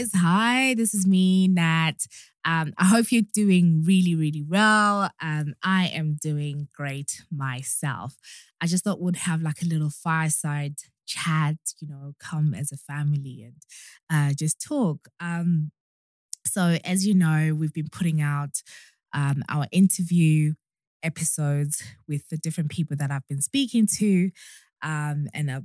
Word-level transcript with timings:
Hi, 0.00 0.04
guys. 0.04 0.12
Hi, 0.16 0.74
this 0.78 0.94
is 0.94 1.06
me, 1.06 1.46
Nat. 1.46 2.06
Um, 2.46 2.72
I 2.78 2.86
hope 2.86 3.12
you're 3.12 3.20
doing 3.34 3.82
really, 3.84 4.14
really 4.14 4.42
well. 4.42 5.10
Um, 5.20 5.52
I 5.62 5.88
am 5.88 6.16
doing 6.18 6.68
great 6.74 7.22
myself. 7.30 8.16
I 8.62 8.66
just 8.66 8.82
thought 8.82 8.98
we'd 8.98 9.16
have 9.16 9.42
like 9.42 9.60
a 9.60 9.66
little 9.66 9.90
fireside 9.90 10.76
chat, 11.06 11.56
you 11.82 11.88
know, 11.88 12.14
come 12.18 12.54
as 12.54 12.72
a 12.72 12.78
family 12.78 13.44
and 13.44 13.56
uh, 14.10 14.32
just 14.32 14.58
talk. 14.58 15.08
Um, 15.20 15.70
so, 16.46 16.78
as 16.82 17.06
you 17.06 17.14
know, 17.14 17.54
we've 17.54 17.74
been 17.74 17.90
putting 17.92 18.22
out 18.22 18.62
um, 19.12 19.42
our 19.50 19.66
interview 19.70 20.54
episodes 21.02 21.82
with 22.08 22.26
the 22.30 22.38
different 22.38 22.70
people 22.70 22.96
that 22.96 23.10
I've 23.10 23.28
been 23.28 23.42
speaking 23.42 23.86
to. 23.98 24.30
Um, 24.82 25.26
and 25.34 25.50
uh, 25.50 25.60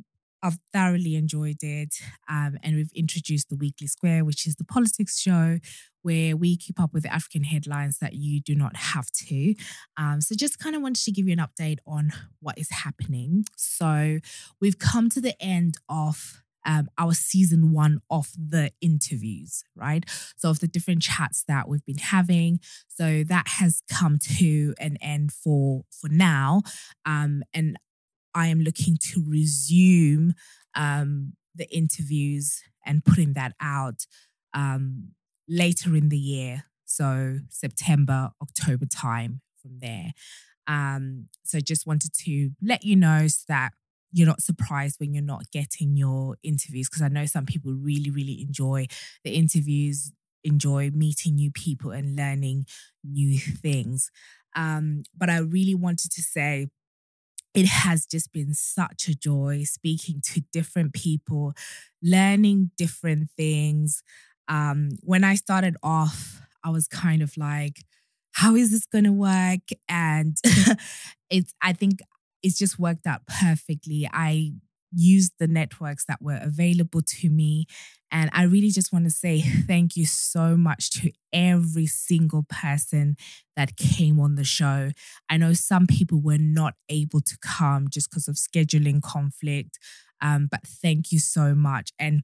I've 0.46 0.60
thoroughly 0.72 1.16
enjoyed 1.16 1.58
it. 1.62 1.96
Um, 2.30 2.58
and 2.62 2.76
we've 2.76 2.92
introduced 2.96 3.50
the 3.50 3.56
Weekly 3.56 3.88
Square, 3.88 4.26
which 4.26 4.46
is 4.46 4.56
the 4.56 4.64
politics 4.64 5.20
show 5.20 5.58
where 6.04 6.38
we 6.38 6.56
keep 6.56 6.80
up 6.80 6.94
with 6.94 7.02
the 7.02 7.12
African 7.12 7.44
headlines 7.44 7.98
that 7.98 8.14
you 8.14 8.40
do 8.40 8.54
not 8.54 8.76
have 8.76 9.10
to. 9.12 9.56
Um, 9.98 10.22
so, 10.22 10.36
just 10.36 10.60
kind 10.60 10.76
of 10.76 10.84
wanted 10.84 11.04
to 11.04 11.12
give 11.12 11.28
you 11.28 11.34
an 11.34 11.40
update 11.40 11.80
on 11.88 12.12
what 12.40 12.60
is 12.60 12.70
happening. 12.70 13.46
So, 13.58 14.20
we've 14.62 14.78
come 14.78 15.10
to 15.10 15.20
the 15.20 15.34
end 15.42 15.76
of 15.90 16.44
um, 16.64 16.90
our 16.98 17.14
season 17.14 17.72
one 17.72 18.02
of 18.10 18.32
the 18.38 18.72
interviews, 18.82 19.64
right? 19.76 20.04
So, 20.36 20.52
of 20.52 20.60
the 20.60 20.68
different 20.68 21.02
chats 21.02 21.44
that 21.48 21.68
we've 21.68 21.86
been 21.86 21.98
having. 21.98 22.60
So, 22.88 23.24
that 23.24 23.48
has 23.60 23.82
come 23.92 24.20
to 24.38 24.76
an 24.80 24.98
end 25.02 25.32
for 25.32 25.86
for 25.90 26.08
now. 26.08 26.62
Um, 27.04 27.42
and 27.52 27.78
I 28.36 28.48
am 28.48 28.60
looking 28.60 28.98
to 29.14 29.24
resume 29.26 30.36
um, 30.76 31.34
the 31.56 31.68
interviews 31.76 32.62
and 32.86 33.04
putting 33.04 33.34
that 33.34 33.54
out 33.62 34.06
um, 34.54 35.12
later 35.48 35.96
in 35.96 36.10
the 36.10 36.18
year. 36.18 36.66
So 36.86 37.40
September, 37.50 38.32
October 38.42 38.86
time 38.86 39.42
from 39.62 39.80
there. 39.80 40.12
Um, 40.68 41.30
so 41.44 41.60
just 41.60 41.88
wanted 41.88 42.12
to 42.26 42.52
let 42.62 42.84
you 42.84 42.96
know 42.96 43.28
so 43.28 43.44
that 43.48 43.72
you're 44.12 44.28
not 44.28 44.42
surprised 44.42 45.00
when 45.00 45.14
you're 45.14 45.24
not 45.24 45.52
getting 45.52 45.98
your 45.98 46.38
interviews 46.44 46.90
because 46.90 47.02
I 47.02 47.08
know 47.08 47.26
some 47.26 47.46
people 47.46 47.74
really, 47.74 48.10
really 48.10 48.42
enjoy 48.42 48.88
the 49.24 49.32
interviews, 49.32 50.12
enjoy 50.44 50.92
meeting 50.94 51.36
new 51.36 51.52
people 51.52 51.92
and 51.92 52.16
learning 52.16 52.66
new 53.04 53.38
things. 53.38 54.12
Um, 54.56 55.04
but 55.16 55.30
I 55.30 55.40
really 55.40 55.76
wanted 55.76 56.12
to 56.12 56.22
say 56.22 56.70
it 57.56 57.66
has 57.66 58.06
just 58.06 58.32
been 58.34 58.54
such 58.54 59.08
a 59.08 59.16
joy 59.16 59.64
speaking 59.66 60.22
to 60.34 60.42
different 60.52 60.94
people, 60.94 61.54
learning 62.04 62.72
different 62.78 63.30
things. 63.38 64.04
Um, 64.48 64.92
when 65.02 65.24
I 65.24 65.36
started 65.36 65.76
off, 65.82 66.42
I 66.64 66.70
was 66.70 66.88
kind 66.88 67.22
of 67.22 67.36
like, 67.38 67.84
how 68.34 68.56
is 68.56 68.72
this 68.72 68.86
going 68.86 69.06
to 69.06 69.14
work? 69.14 69.62
And 69.88 70.38
it's, 71.30 71.54
I 71.62 71.74
think 71.74 72.00
it's 72.44 72.58
just 72.58 72.78
worked 72.78 73.08
out 73.08 73.22
perfectly. 73.28 74.08
I 74.12 74.52
used 74.96 75.34
the 75.40 75.48
networks 75.48 76.06
that 76.06 76.22
were 76.22 76.40
available 76.42 77.02
to 77.02 77.30
me. 77.30 77.66
And 78.12 78.30
I 78.34 78.44
really 78.44 78.70
just 78.70 78.94
want 78.94 79.06
to 79.06 79.12
say 79.12 79.42
thank 79.42 79.98
you 79.98 80.06
so 80.06 80.56
much 80.56 80.90
to 81.02 81.12
every 81.34 81.86
single 81.86 82.46
person 82.48 83.18
that 83.56 83.78
came 83.78 84.20
on 84.20 84.36
the 84.36 84.44
show. 84.44 84.92
I 85.30 85.38
know 85.38 85.54
some 85.54 85.88
people 85.88 86.22
were 86.22 86.38
not 86.38 86.76
able 86.90 87.22
to 87.22 87.38
come 87.42 87.90
just 87.90 88.10
because 88.10 88.28
of 88.28 88.36
scheduling 88.36 89.02
conflict, 89.02 89.80
um, 90.22 90.48
but 90.50 90.62
thank 90.66 91.12
you 91.12 91.20
so 91.20 91.54
much. 91.56 91.92
And 92.00 92.24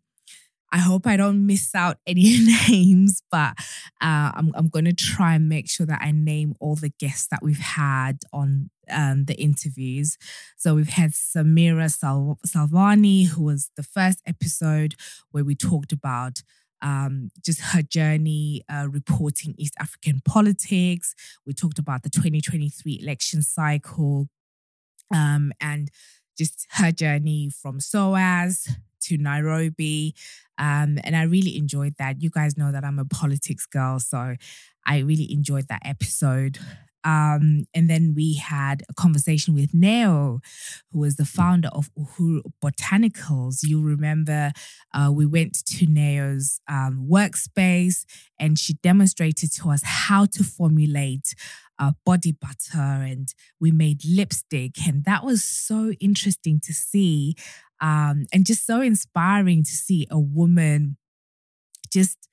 I 0.71 0.77
hope 0.77 1.05
I 1.05 1.17
don't 1.17 1.45
miss 1.45 1.75
out 1.75 1.97
any 2.07 2.37
names, 2.69 3.21
but 3.29 3.53
uh, 4.01 4.31
I'm, 4.33 4.51
I'm 4.55 4.69
going 4.69 4.85
to 4.85 4.93
try 4.93 5.35
and 5.35 5.49
make 5.49 5.69
sure 5.69 5.85
that 5.85 6.01
I 6.01 6.11
name 6.11 6.55
all 6.59 6.75
the 6.75 6.93
guests 6.99 7.27
that 7.31 7.43
we've 7.43 7.59
had 7.59 8.19
on 8.31 8.69
um, 8.91 9.25
the 9.25 9.35
interviews. 9.35 10.17
So 10.57 10.75
we've 10.75 10.89
had 10.89 11.11
Samira 11.11 11.91
Sal- 11.91 12.39
Salvani, 12.45 13.23
who 13.23 13.43
was 13.43 13.69
the 13.75 13.83
first 13.83 14.19
episode 14.25 14.95
where 15.31 15.43
we 15.43 15.55
talked 15.55 15.91
about 15.91 16.41
um, 16.81 17.29
just 17.43 17.61
her 17.61 17.81
journey 17.81 18.63
uh, 18.69 18.87
reporting 18.89 19.53
East 19.57 19.75
African 19.79 20.21
politics. 20.25 21.13
We 21.45 21.53
talked 21.53 21.79
about 21.79 22.03
the 22.03 22.09
2023 22.09 22.99
election 23.01 23.43
cycle 23.43 24.29
um, 25.13 25.51
and 25.61 25.89
just 26.37 26.67
her 26.71 26.91
journey 26.91 27.49
from 27.49 27.79
SOAS 27.79 28.67
to 29.01 29.17
Nairobi. 29.17 30.15
Um, 30.57 30.99
and 31.03 31.15
I 31.15 31.23
really 31.23 31.57
enjoyed 31.57 31.95
that. 31.97 32.21
You 32.21 32.29
guys 32.29 32.57
know 32.57 32.71
that 32.71 32.83
I'm 32.83 32.99
a 32.99 33.05
politics 33.05 33.65
girl, 33.65 33.99
so 33.99 34.35
I 34.85 34.99
really 34.99 35.31
enjoyed 35.31 35.67
that 35.67 35.81
episode. 35.85 36.59
Um, 37.03 37.65
and 37.73 37.89
then 37.89 38.13
we 38.15 38.35
had 38.35 38.83
a 38.89 38.93
conversation 38.93 39.53
with 39.53 39.73
Neo, 39.73 40.39
who 40.91 40.99
was 40.99 41.15
the 41.15 41.25
founder 41.25 41.69
of 41.69 41.89
Uhuru 41.97 42.41
Botanicals. 42.63 43.59
You 43.63 43.81
remember 43.81 44.51
uh, 44.93 45.11
we 45.13 45.25
went 45.25 45.65
to 45.65 45.85
Neo's 45.85 46.59
um, 46.67 47.07
workspace 47.09 48.05
and 48.39 48.57
she 48.57 48.73
demonstrated 48.73 49.51
to 49.53 49.69
us 49.69 49.81
how 49.83 50.25
to 50.25 50.43
formulate 50.43 51.33
uh, 51.79 51.93
body 52.05 52.31
butter 52.31 52.77
and 52.77 53.33
we 53.59 53.71
made 53.71 54.01
lipstick. 54.05 54.87
And 54.87 55.03
that 55.05 55.23
was 55.23 55.43
so 55.43 55.91
interesting 55.99 56.59
to 56.63 56.73
see 56.73 57.35
um, 57.81 58.27
and 58.31 58.45
just 58.45 58.65
so 58.65 58.81
inspiring 58.81 59.63
to 59.63 59.71
see 59.71 60.07
a 60.11 60.19
woman 60.19 60.97
just 61.91 62.29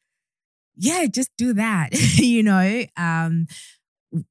yeah 0.76 1.06
just 1.06 1.30
do 1.36 1.52
that 1.52 1.88
you 2.18 2.42
know 2.42 2.84
um 2.96 3.46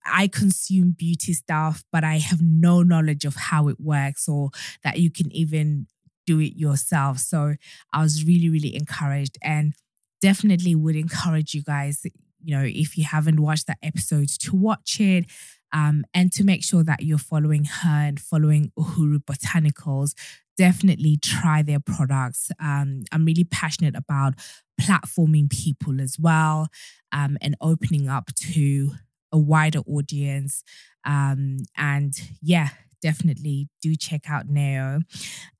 I 0.05 0.27
consume 0.27 0.95
beauty 0.97 1.33
stuff, 1.33 1.83
but 1.91 2.03
I 2.03 2.17
have 2.17 2.41
no 2.41 2.83
knowledge 2.83 3.25
of 3.25 3.35
how 3.35 3.67
it 3.67 3.79
works 3.79 4.27
or 4.27 4.49
that 4.83 4.99
you 4.99 5.11
can 5.11 5.31
even 5.31 5.87
do 6.25 6.39
it 6.39 6.57
yourself. 6.57 7.19
So 7.19 7.55
I 7.93 8.01
was 8.01 8.25
really, 8.25 8.49
really 8.49 8.75
encouraged 8.75 9.37
and 9.41 9.73
definitely 10.21 10.75
would 10.75 10.95
encourage 10.95 11.53
you 11.53 11.63
guys, 11.63 12.05
you 12.43 12.55
know, 12.55 12.63
if 12.65 12.97
you 12.97 13.05
haven't 13.05 13.39
watched 13.39 13.67
that 13.67 13.77
episode, 13.81 14.29
to 14.29 14.55
watch 14.55 14.99
it. 14.99 15.25
Um, 15.73 16.05
and 16.13 16.31
to 16.31 16.45
make 16.45 16.63
sure 16.63 16.83
that 16.85 17.03
you're 17.03 17.17
following 17.17 17.65
her 17.65 17.89
and 18.07 18.19
following 18.19 18.71
Uhuru 18.79 19.19
Botanicals, 19.19 20.13
definitely 20.57 21.17
try 21.21 21.61
their 21.61 21.79
products. 21.79 22.49
Um, 22.59 23.03
I'm 23.11 23.25
really 23.25 23.43
passionate 23.43 23.95
about 23.95 24.35
platforming 24.79 25.49
people 25.49 25.99
as 25.99 26.17
well 26.19 26.67
um, 27.11 27.37
and 27.41 27.55
opening 27.61 28.07
up 28.07 28.33
to 28.35 28.91
a 29.31 29.37
wider 29.37 29.79
audience. 29.79 30.63
Um, 31.05 31.59
and 31.75 32.13
yeah, 32.41 32.69
definitely 33.01 33.69
do 33.81 33.95
check 33.95 34.29
out 34.29 34.47
Neo. 34.47 35.01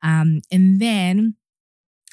Um, 0.02 0.42
and 0.52 0.80
then 0.80 1.36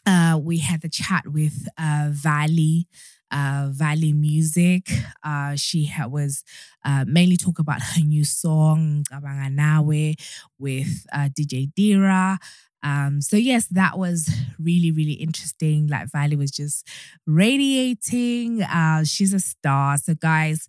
uh, 0.06 0.38
we 0.42 0.58
had 0.58 0.82
the 0.82 0.88
chat 0.88 1.28
with 1.28 1.68
uh, 1.78 2.08
Valley. 2.10 2.86
Uh, 3.30 3.68
Valley 3.72 4.12
Music. 4.12 4.88
Uh, 5.24 5.56
she 5.56 5.86
ha- 5.86 6.06
was 6.06 6.44
uh, 6.84 7.04
mainly 7.08 7.36
talk 7.36 7.58
about 7.58 7.82
her 7.82 8.00
new 8.00 8.24
song 8.24 9.02
Ngicabanga 9.10 9.52
Nawe 9.52 10.14
with 10.56 11.04
uh, 11.12 11.28
DJ 11.36 11.72
Dira. 11.74 12.38
Um, 12.84 13.20
so 13.20 13.36
yes, 13.36 13.66
that 13.72 13.98
was 13.98 14.30
really, 14.58 14.92
really 14.92 15.14
interesting. 15.14 15.88
Like 15.88 16.12
Valley 16.12 16.36
was 16.36 16.52
just 16.52 16.86
radiating. 17.26 18.62
Uh, 18.62 19.02
she's 19.02 19.32
a 19.32 19.40
star. 19.40 19.96
So 19.96 20.14
guys, 20.14 20.68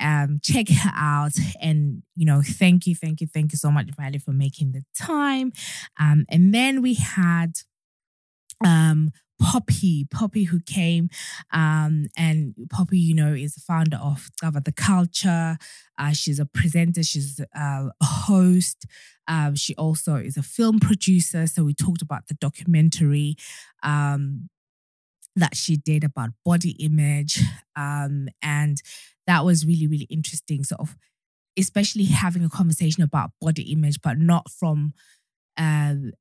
um, 0.00 0.40
check 0.42 0.68
her 0.68 0.92
out. 0.94 1.32
And, 1.60 2.02
you 2.16 2.26
know, 2.26 2.42
thank 2.44 2.86
you, 2.86 2.94
thank 2.94 3.20
you, 3.20 3.26
thank 3.26 3.52
you 3.52 3.58
so 3.58 3.70
much, 3.70 3.90
Valley, 3.96 4.18
for 4.18 4.32
making 4.32 4.72
the 4.72 4.82
time. 4.98 5.52
Um, 5.98 6.24
and 6.28 6.54
then 6.54 6.82
we 6.82 6.94
had 6.94 7.60
um, 8.64 9.10
Poppy, 9.40 10.06
Poppy, 10.10 10.44
who 10.44 10.60
came, 10.60 11.08
um, 11.52 12.06
and 12.16 12.54
Poppy, 12.70 12.98
you 12.98 13.14
know, 13.14 13.32
is 13.32 13.54
the 13.54 13.60
founder 13.60 13.96
of 13.96 14.30
Discover 14.32 14.60
the 14.60 14.72
Culture. 14.72 15.56
Uh, 15.96 16.12
she's 16.12 16.38
a 16.38 16.46
presenter, 16.46 17.02
she's 17.02 17.40
a 17.54 17.90
host. 18.02 18.86
Um, 19.26 19.54
she 19.54 19.74
also 19.76 20.16
is 20.16 20.36
a 20.36 20.42
film 20.42 20.78
producer. 20.80 21.46
So 21.46 21.64
we 21.64 21.72
talked 21.72 22.02
about 22.02 22.26
the 22.26 22.34
documentary 22.34 23.36
um, 23.82 24.50
that 25.36 25.56
she 25.56 25.76
did 25.76 26.04
about 26.04 26.30
body 26.44 26.72
image, 26.72 27.40
um, 27.76 28.28
and 28.42 28.82
that 29.26 29.44
was 29.44 29.66
really, 29.66 29.86
really 29.86 30.06
interesting. 30.10 30.64
Sort 30.64 30.80
of, 30.80 30.96
especially 31.58 32.04
having 32.04 32.44
a 32.44 32.48
conversation 32.48 33.02
about 33.02 33.30
body 33.40 33.72
image, 33.72 34.00
but 34.02 34.18
not 34.18 34.50
from 34.50 34.92
um, 35.56 36.12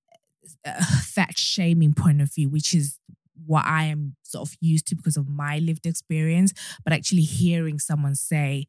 a 0.65 0.83
fat 0.83 1.38
shaming 1.38 1.94
point 1.94 2.21
of 2.21 2.33
view, 2.33 2.50
which 2.50 2.73
is 2.73 3.00
what 3.45 3.65
I 3.65 3.85
am 3.85 4.15
sort 4.23 4.47
of 4.47 4.56
used 4.59 4.88
to 4.88 4.95
because 4.95 5.17
of 5.17 5.27
my 5.27 5.59
lived 5.59 5.85
experience, 5.85 6.53
but 6.83 6.94
actually 6.94 7.21
hearing 7.21 7.79
someone 7.79 8.15
say, 8.15 8.67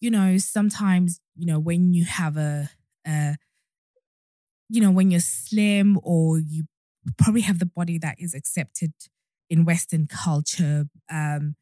you 0.00 0.10
know, 0.10 0.38
sometimes, 0.38 1.20
you 1.36 1.46
know, 1.46 1.58
when 1.58 1.92
you 1.92 2.04
have 2.04 2.36
a, 2.36 2.70
a 3.06 3.36
you 4.68 4.80
know, 4.80 4.90
when 4.90 5.10
you're 5.10 5.20
slim 5.20 5.98
or 6.02 6.38
you 6.38 6.64
probably 7.16 7.40
have 7.42 7.58
the 7.58 7.66
body 7.66 7.98
that 7.98 8.16
is 8.18 8.34
accepted 8.34 8.92
in 9.50 9.64
Western 9.64 10.06
culture, 10.06 10.86
um, 11.10 11.56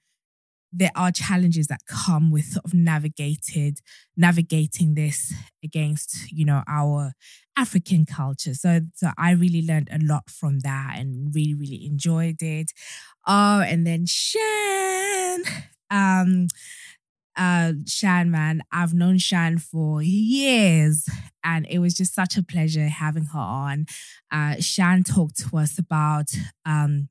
there 0.73 0.91
are 0.95 1.11
challenges 1.11 1.69
that 1.69 1.81
come 1.89 2.31
with 2.31 2.45
sort 2.47 2.65
of 2.65 2.75
navigated 2.75 3.79
navigating 4.17 4.95
this 4.95 5.33
against 5.65 6.31
you 6.31 6.45
know 6.45 6.63
our 6.69 7.13
African 7.57 8.05
culture. 8.05 8.55
So 8.55 8.81
so 8.95 9.11
I 9.17 9.31
really 9.33 9.63
learned 9.67 9.89
a 9.93 9.99
lot 10.05 10.29
from 10.31 10.61
that 10.61 10.97
and 10.99 11.35
really 11.35 11.55
really 11.55 11.87
enjoyed 11.87 12.43
it. 12.43 12.73
Oh, 13.27 13.61
and 13.61 13.87
then 13.87 14.07
Shan, 14.07 15.43
um, 15.91 16.49
uh, 17.37 17.73
Shan 17.87 18.31
man, 18.31 18.63
I've 18.73 18.95
known 18.95 19.19
Shan 19.19 19.59
for 19.59 20.03
years, 20.03 21.09
and 21.45 21.67
it 21.69 21.79
was 21.81 21.95
just 21.95 22.15
such 22.15 22.37
a 22.37 22.43
pleasure 22.43 22.89
having 22.89 23.27
her 23.27 23.39
on. 23.39 23.87
Uh, 24.31 24.57
Shan 24.61 25.03
talked 25.05 25.39
to 25.49 25.59
us 25.59 25.79
about 25.79 26.27
um 26.65 27.09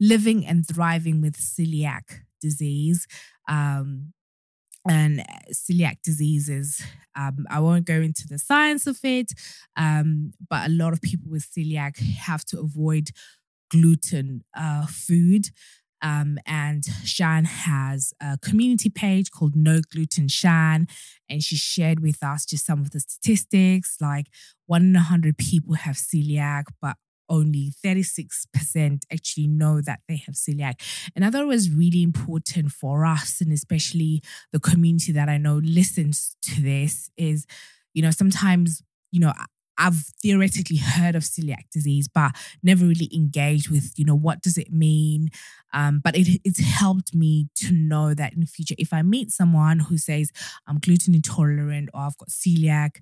living 0.00 0.46
and 0.46 0.66
thriving 0.66 1.20
with 1.20 1.36
celiac 1.36 2.20
disease. 2.40 3.06
Um, 3.48 4.12
and 4.88 5.24
celiac 5.52 6.02
diseases. 6.02 6.82
um, 7.16 7.46
I 7.50 7.60
won't 7.60 7.84
go 7.84 8.00
into 8.00 8.26
the 8.26 8.38
science 8.38 8.86
of 8.86 8.98
it, 9.04 9.32
um, 9.76 10.32
but 10.48 10.68
a 10.68 10.72
lot 10.72 10.92
of 10.92 11.00
people 11.00 11.30
with 11.30 11.48
celiac 11.50 11.98
have 11.98 12.44
to 12.46 12.60
avoid 12.60 13.10
gluten 13.70 14.44
uh, 14.56 14.86
food. 14.86 15.48
Um, 16.02 16.38
and 16.46 16.84
Shan 17.04 17.44
has 17.44 18.12
a 18.20 18.36
community 18.38 18.90
page 18.90 19.30
called 19.30 19.54
No 19.54 19.80
Gluten 19.92 20.26
Shan, 20.26 20.88
and 21.28 21.42
she 21.42 21.54
shared 21.54 22.00
with 22.00 22.22
us 22.24 22.44
just 22.44 22.66
some 22.66 22.80
of 22.80 22.90
the 22.90 22.98
statistics. 22.98 23.98
Like 24.00 24.26
one 24.66 24.82
in 24.82 24.96
a 24.96 25.00
hundred 25.00 25.38
people 25.38 25.74
have 25.74 25.94
celiac, 25.94 26.64
but 26.80 26.96
only 27.32 27.72
36% 27.84 29.02
actually 29.10 29.48
know 29.48 29.80
that 29.80 30.00
they 30.06 30.16
have 30.26 30.34
celiac. 30.34 30.74
And 31.16 31.24
I 31.24 31.30
thought 31.30 31.42
it 31.42 31.46
was 31.46 31.70
really 31.70 32.02
important 32.02 32.70
for 32.70 33.04
us, 33.06 33.40
and 33.40 33.52
especially 33.52 34.22
the 34.52 34.60
community 34.60 35.12
that 35.12 35.28
I 35.28 35.38
know 35.38 35.56
listens 35.56 36.36
to 36.42 36.60
this, 36.60 37.10
is, 37.16 37.46
you 37.94 38.02
know, 38.02 38.10
sometimes, 38.10 38.82
you 39.10 39.20
know, 39.20 39.32
I've 39.78 40.04
theoretically 40.22 40.76
heard 40.76 41.16
of 41.16 41.22
celiac 41.22 41.70
disease, 41.72 42.06
but 42.06 42.32
never 42.62 42.84
really 42.84 43.10
engaged 43.14 43.70
with, 43.70 43.92
you 43.96 44.04
know, 44.04 44.14
what 44.14 44.42
does 44.42 44.58
it 44.58 44.70
mean? 44.70 45.30
Um, 45.72 46.00
but 46.04 46.14
it, 46.14 46.40
it's 46.44 46.60
helped 46.60 47.14
me 47.14 47.48
to 47.56 47.72
know 47.72 48.14
that 48.14 48.34
in 48.34 48.40
the 48.40 48.46
future, 48.46 48.74
if 48.78 48.92
I 48.92 49.02
meet 49.02 49.30
someone 49.30 49.80
who 49.80 49.96
says 49.96 50.30
I'm 50.66 50.78
gluten 50.78 51.14
intolerant 51.14 51.88
or 51.94 52.02
I've 52.02 52.18
got 52.18 52.28
celiac, 52.28 52.98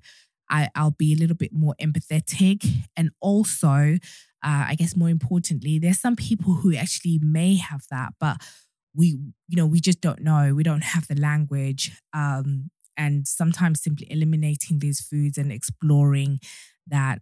I, 0.51 0.69
I'll 0.75 0.91
be 0.91 1.13
a 1.13 1.17
little 1.17 1.37
bit 1.37 1.53
more 1.53 1.75
empathetic. 1.81 2.67
And 2.97 3.11
also, 3.21 3.99
uh, 4.43 4.65
I 4.69 4.75
guess 4.77 4.97
more 4.97 5.09
importantly, 5.09 5.79
there's 5.79 6.01
some 6.01 6.17
people 6.17 6.55
who 6.55 6.75
actually 6.75 7.19
may 7.23 7.57
have 7.57 7.83
that, 7.91 8.15
but 8.19 8.39
we, 8.95 9.19
you 9.49 9.57
know, 9.57 9.67
we 9.67 9.81
just 9.81 10.01
don't 10.01 10.21
know. 10.21 10.55
We 10.55 10.63
don't 10.63 10.83
have 10.83 11.07
the 11.07 11.15
language. 11.15 11.93
Um, 12.13 12.71
and 12.97 13.27
sometimes 13.27 13.83
simply 13.83 14.07
eliminating 14.11 14.81
these 14.81 15.01
foods 15.01 15.39
and 15.39 15.51
exploring 15.51 16.41
that 16.87 17.21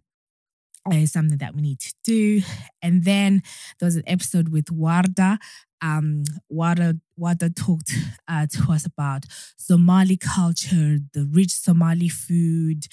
is 0.91 1.11
something 1.11 1.37
that 1.37 1.55
we 1.55 1.61
need 1.61 1.79
to 1.79 1.93
do. 2.03 2.41
And 2.81 3.03
then 3.03 3.43
there 3.79 3.87
was 3.87 3.95
an 3.95 4.03
episode 4.07 4.49
with 4.49 4.65
Warda. 4.65 5.37
Um, 5.81 6.23
Warda, 6.51 6.99
Warda 7.19 7.55
talked 7.55 7.93
uh, 8.27 8.47
to 8.47 8.71
us 8.71 8.85
about 8.85 9.25
Somali 9.57 10.17
culture, 10.17 10.99
the 11.13 11.25
rich 11.31 11.51
Somali 11.51 12.09
food, 12.09 12.85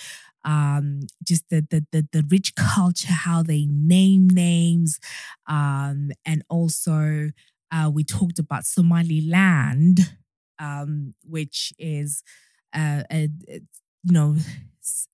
um, 0.45 1.01
just 1.25 1.49
the, 1.51 1.67
the, 1.71 1.85
the 1.91 2.07
the 2.13 2.25
rich 2.31 2.55
culture, 2.55 3.13
how 3.13 3.43
they 3.43 3.67
name 3.67 4.29
names, 4.29 5.01
um, 5.49 6.11
and 6.25 6.45
also 6.49 7.31
uh, 7.73 7.91
we 7.93 8.05
talked 8.05 8.39
about 8.39 8.65
Somaliland, 8.65 9.99
um, 10.61 11.15
which 11.25 11.73
is 11.79 12.23
uh, 12.75 13.03
a, 13.11 13.29
a 13.49 13.61
you 14.05 14.13
know 14.13 14.37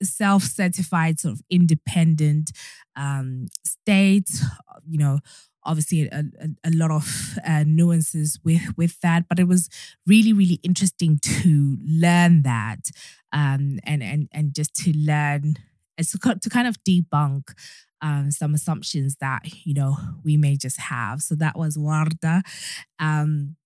self-certified 0.02 1.20
sort 1.20 1.34
of 1.34 1.42
independent 1.50 2.52
um, 2.96 3.48
state. 3.64 4.30
You 4.86 4.98
know 4.98 5.18
obviously 5.64 6.08
a, 6.08 6.24
a, 6.40 6.48
a 6.64 6.70
lot 6.72 6.90
of 6.90 7.38
uh, 7.46 7.64
nuances 7.66 8.38
with 8.44 8.76
with 8.76 9.00
that 9.00 9.28
but 9.28 9.38
it 9.38 9.46
was 9.46 9.68
really 10.06 10.32
really 10.32 10.58
interesting 10.62 11.18
to 11.22 11.78
learn 11.84 12.42
that 12.42 12.90
um, 13.32 13.78
and 13.84 14.02
and 14.02 14.28
and 14.32 14.54
just 14.54 14.74
to 14.74 14.92
learn 14.92 15.56
to, 15.98 16.34
to 16.34 16.50
kind 16.50 16.66
of 16.66 16.82
debunk 16.84 17.52
um, 18.00 18.30
some 18.30 18.54
assumptions 18.54 19.16
that 19.20 19.42
you 19.64 19.74
know 19.74 19.96
we 20.24 20.36
may 20.36 20.56
just 20.56 20.78
have. 20.80 21.22
So 21.22 21.34
that 21.36 21.56
was 21.56 21.76
warda. 21.76 22.42
Um, 22.98 23.56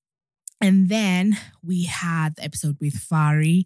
and 0.61 0.89
then 0.89 1.37
we 1.63 1.85
had 1.85 2.37
the 2.37 2.45
episode 2.45 2.77
with 2.81 2.95
fari. 2.95 3.65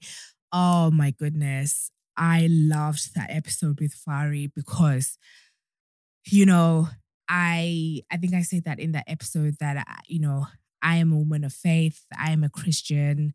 Oh 0.53 0.91
my 0.91 1.11
goodness 1.13 1.91
i 2.17 2.49
loved 2.51 3.15
that 3.15 3.31
episode 3.31 3.81
with 3.81 3.95
fari 3.95 4.51
because 4.55 5.19
you 6.27 6.45
know 6.47 6.89
I 7.31 8.03
I 8.11 8.17
think 8.17 8.35
I 8.35 8.43
said 8.43 8.65
that 8.65 8.81
in 8.81 8.91
that 8.93 9.05
episode 9.07 9.55
that 9.61 9.77
I, 9.77 10.01
you 10.09 10.19
know 10.19 10.47
I 10.83 10.97
am 10.97 11.13
a 11.13 11.17
woman 11.17 11.45
of 11.45 11.53
faith. 11.53 12.05
I 12.19 12.33
am 12.33 12.43
a 12.43 12.49
Christian. 12.49 13.33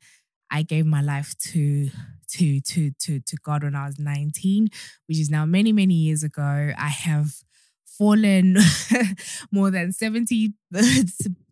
I 0.52 0.64
gave 0.64 0.86
my 0.86 1.02
life 1.02 1.36
to 1.52 1.90
to 2.32 2.60
to 2.60 2.92
to 2.92 3.20
to 3.22 3.38
God 3.44 3.64
when 3.64 3.76
I 3.76 3.86
was 3.86 3.98
19, 3.98 4.68
which 5.08 5.20
is 5.20 5.30
now 5.30 5.46
many 5.46 5.72
many 5.72 5.94
years 5.94 6.24
ago. 6.24 6.74
I 6.78 6.90
have 6.90 7.32
fallen 7.86 8.58
more 9.52 9.72
than 9.72 9.94
70 9.94 10.54
plus 10.70 11.22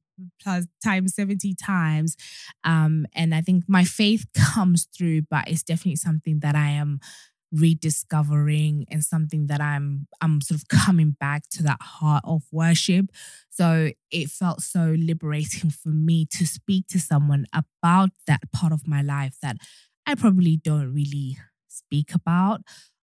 times 0.43 1.15
70 1.15 1.55
times 1.55 2.15
um 2.63 3.05
and 3.13 3.33
I 3.33 3.41
think 3.41 3.65
my 3.67 3.83
faith 3.83 4.25
comes 4.53 4.87
through 4.95 5.23
but 5.23 5.47
it's 5.47 5.63
definitely 5.63 5.97
something 5.97 6.39
that 6.39 6.55
I 6.55 6.69
am 6.69 6.99
rediscovering 7.53 8.85
and 8.89 9.03
something 9.03 9.47
that 9.47 9.61
I'm 9.61 10.07
I'm 10.21 10.41
sort 10.41 10.59
of 10.59 10.67
coming 10.67 11.11
back 11.11 11.47
to 11.51 11.63
that 11.63 11.81
heart 11.81 12.23
of 12.25 12.43
worship. 12.51 13.05
So 13.49 13.91
it 14.11 14.29
felt 14.29 14.61
so 14.61 14.95
liberating 14.97 15.69
for 15.69 15.89
me 15.89 16.25
to 16.31 16.47
speak 16.47 16.87
to 16.87 16.99
someone 16.99 17.45
about 17.53 18.09
that 18.27 18.51
part 18.51 18.73
of 18.73 18.87
my 18.87 19.01
life 19.01 19.37
that 19.41 19.57
I 20.05 20.15
probably 20.15 20.57
don't 20.57 20.91
really 20.93 21.37
speak 21.67 22.13
about 22.13 22.61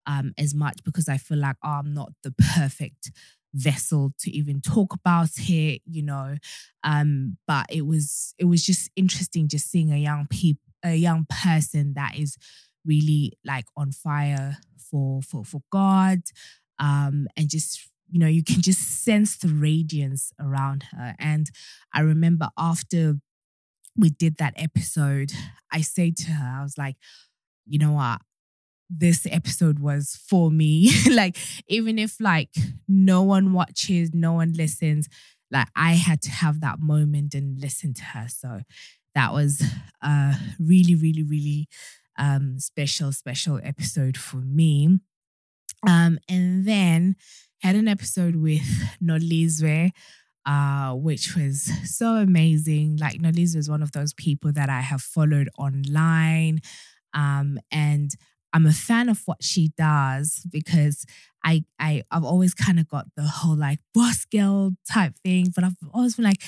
um, 0.06 0.32
as 0.38 0.54
much 0.54 0.78
because 0.84 1.08
I 1.08 1.18
feel 1.18 1.38
like 1.38 1.56
oh, 1.62 1.68
I'm 1.68 1.92
not 1.92 2.12
the 2.22 2.32
perfect 2.56 3.10
vessel 3.58 4.12
to 4.20 4.30
even 4.30 4.60
talk 4.60 4.94
about 4.94 5.30
it, 5.38 5.82
you 5.84 6.02
know. 6.02 6.36
Um, 6.84 7.36
but 7.46 7.66
it 7.70 7.86
was 7.86 8.34
it 8.38 8.44
was 8.44 8.64
just 8.64 8.90
interesting 8.96 9.48
just 9.48 9.70
seeing 9.70 9.92
a 9.92 9.98
young 9.98 10.26
people 10.30 10.62
a 10.84 10.94
young 10.94 11.26
person 11.28 11.94
that 11.94 12.16
is 12.16 12.36
really 12.84 13.32
like 13.44 13.64
on 13.76 13.92
fire 13.92 14.58
for 14.90 15.22
for 15.22 15.44
for 15.44 15.60
God, 15.70 16.20
um, 16.78 17.26
and 17.36 17.48
just 17.48 17.90
you 18.10 18.18
know 18.18 18.26
you 18.26 18.42
can 18.42 18.62
just 18.62 19.04
sense 19.04 19.36
the 19.36 19.48
radiance 19.48 20.32
around 20.40 20.84
her. 20.92 21.14
And 21.18 21.50
I 21.92 22.00
remember 22.00 22.48
after 22.56 23.16
we 23.96 24.10
did 24.10 24.36
that 24.36 24.54
episode, 24.56 25.32
I 25.72 25.80
said 25.80 26.16
to 26.18 26.30
her, 26.30 26.60
I 26.60 26.62
was 26.62 26.78
like, 26.78 26.96
you 27.66 27.78
know 27.78 27.92
what, 27.92 28.20
this 28.90 29.26
episode 29.30 29.78
was 29.78 30.18
for 30.28 30.50
me. 30.50 30.90
like, 31.10 31.36
even 31.68 31.98
if 31.98 32.20
like 32.20 32.54
no 32.86 33.22
one 33.22 33.52
watches, 33.52 34.10
no 34.14 34.32
one 34.32 34.52
listens, 34.52 35.08
like 35.50 35.68
I 35.74 35.92
had 35.92 36.22
to 36.22 36.30
have 36.30 36.60
that 36.60 36.80
moment 36.80 37.34
and 37.34 37.58
listen 37.60 37.94
to 37.94 38.04
her. 38.04 38.28
So 38.28 38.60
that 39.14 39.32
was 39.32 39.62
a 40.02 40.34
really, 40.58 40.94
really, 40.94 41.22
really 41.22 41.68
um, 42.18 42.58
special, 42.58 43.12
special 43.12 43.60
episode 43.62 44.16
for 44.16 44.38
me. 44.38 44.98
Um, 45.86 46.18
and 46.28 46.64
then 46.66 47.16
had 47.62 47.76
an 47.76 47.88
episode 47.88 48.36
with 48.36 48.62
Nolizwe, 49.02 49.90
uh, 50.44 50.92
which 50.94 51.34
was 51.36 51.70
so 51.84 52.16
amazing. 52.16 52.96
Like 52.96 53.20
Nolizwe 53.20 53.56
is 53.56 53.70
one 53.70 53.82
of 53.82 53.92
those 53.92 54.12
people 54.12 54.52
that 54.52 54.68
I 54.68 54.80
have 54.80 55.02
followed 55.02 55.48
online. 55.58 56.60
Um, 57.14 57.58
and 57.70 58.10
I'm 58.52 58.66
a 58.66 58.72
fan 58.72 59.08
of 59.08 59.22
what 59.26 59.42
she 59.42 59.72
does 59.76 60.42
because 60.50 61.04
I, 61.44 61.64
I 61.78 62.02
I've 62.10 62.24
always 62.24 62.54
kind 62.54 62.80
of 62.80 62.88
got 62.88 63.06
the 63.16 63.22
whole 63.22 63.56
like 63.56 63.78
boss 63.94 64.24
girl 64.24 64.72
type 64.90 65.14
thing, 65.24 65.52
but 65.54 65.64
I've 65.64 65.76
always 65.92 66.16
been 66.16 66.24
like, 66.24 66.42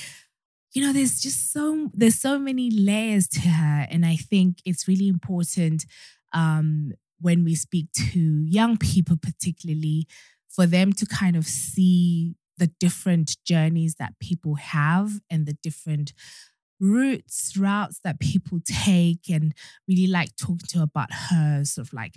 you 0.73 0.81
know, 0.81 0.93
there's 0.93 1.19
just 1.19 1.51
so 1.51 1.89
there's 1.93 2.19
so 2.19 2.39
many 2.39 2.71
layers 2.71 3.27
to 3.29 3.41
her, 3.41 3.87
and 3.89 4.05
I 4.05 4.15
think 4.15 4.59
it's 4.65 4.87
really 4.87 5.07
important 5.07 5.85
um, 6.33 6.93
when 7.19 7.43
we 7.43 7.55
speak 7.55 7.87
to 7.93 8.19
young 8.19 8.77
people, 8.77 9.17
particularly, 9.21 10.07
for 10.49 10.65
them 10.65 10.93
to 10.93 11.05
kind 11.05 11.35
of 11.35 11.45
see 11.45 12.35
the 12.57 12.67
different 12.79 13.37
journeys 13.45 13.95
that 13.95 14.13
people 14.19 14.55
have 14.55 15.19
and 15.29 15.45
the 15.45 15.57
different 15.63 16.13
routes, 16.81 17.55
routes 17.55 17.99
that 18.03 18.19
people 18.19 18.59
take, 18.65 19.29
and 19.29 19.53
really 19.87 20.07
like 20.07 20.35
talking 20.35 20.67
to 20.69 20.81
about 20.81 21.13
her 21.29 21.63
sort 21.63 21.87
of 21.87 21.93
like 21.93 22.15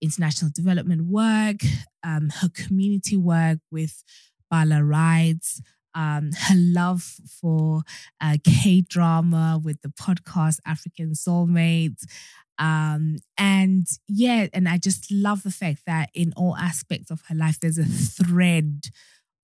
international 0.00 0.50
development 0.54 1.06
work, 1.06 1.56
um, 2.04 2.28
her 2.40 2.50
community 2.54 3.16
work 3.16 3.58
with 3.72 4.04
Bala 4.50 4.84
Rides, 4.84 5.62
um, 5.94 6.30
her 6.32 6.54
love 6.56 7.02
for 7.40 7.82
uh, 8.20 8.36
K 8.44 8.82
drama 8.82 9.60
with 9.62 9.80
the 9.82 9.88
podcast 9.88 10.58
African 10.66 11.12
Soulmates. 11.12 12.04
Um, 12.58 13.16
and 13.36 13.86
yeah, 14.06 14.46
and 14.52 14.68
I 14.68 14.78
just 14.78 15.10
love 15.10 15.42
the 15.42 15.50
fact 15.50 15.80
that 15.86 16.10
in 16.14 16.32
all 16.36 16.56
aspects 16.56 17.10
of 17.10 17.22
her 17.28 17.34
life, 17.34 17.58
there's 17.60 17.78
a 17.78 17.84
thread 17.84 18.84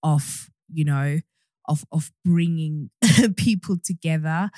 of, 0.03 0.51
you 0.73 0.85
know, 0.85 1.21
of 1.71 1.85
of 1.93 2.11
bringing 2.25 2.91
people 3.37 3.77
together. 3.83 4.51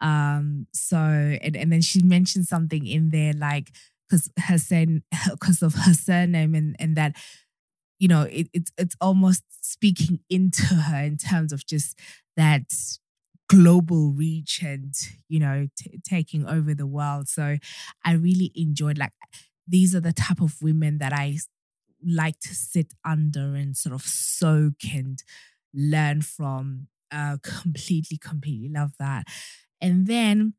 Um, 0.00 0.66
so 0.74 0.98
and, 0.98 1.56
and 1.56 1.72
then 1.72 1.80
she 1.80 2.02
mentioned 2.02 2.46
something 2.46 2.86
in 2.86 3.10
there 3.10 3.32
like 3.32 3.70
because 4.08 4.30
her 4.38 4.58
son 4.58 5.02
because 5.30 5.62
of 5.62 5.74
her 5.74 5.94
surname 5.94 6.54
and 6.54 6.76
and 6.78 6.96
that 6.96 7.16
you 7.98 8.08
know 8.08 8.22
it, 8.22 8.48
it's 8.52 8.70
it's 8.76 8.96
almost 9.00 9.42
speaking 9.62 10.20
into 10.28 10.62
her 10.62 11.02
in 11.02 11.16
terms 11.16 11.52
of 11.52 11.66
just 11.66 11.98
that 12.36 12.64
global 13.48 14.10
reach 14.10 14.60
and 14.62 14.94
you 15.28 15.38
know 15.38 15.68
t- 15.78 16.00
taking 16.04 16.46
over 16.46 16.74
the 16.74 16.86
world 16.86 17.28
so 17.28 17.56
i 18.04 18.12
really 18.12 18.50
enjoyed 18.56 18.98
like 18.98 19.12
these 19.68 19.94
are 19.94 20.00
the 20.00 20.12
type 20.12 20.40
of 20.40 20.60
women 20.60 20.98
that 20.98 21.12
i 21.12 21.36
like 22.04 22.38
to 22.40 22.54
sit 22.54 22.92
under 23.04 23.54
and 23.54 23.76
sort 23.76 23.94
of 23.94 24.02
soak 24.02 24.84
and 24.92 25.22
learn 25.76 26.22
from 26.22 26.88
uh 27.12 27.36
completely 27.42 28.18
completely 28.18 28.68
love 28.68 28.92
that. 28.98 29.26
And 29.80 30.06
then 30.06 30.54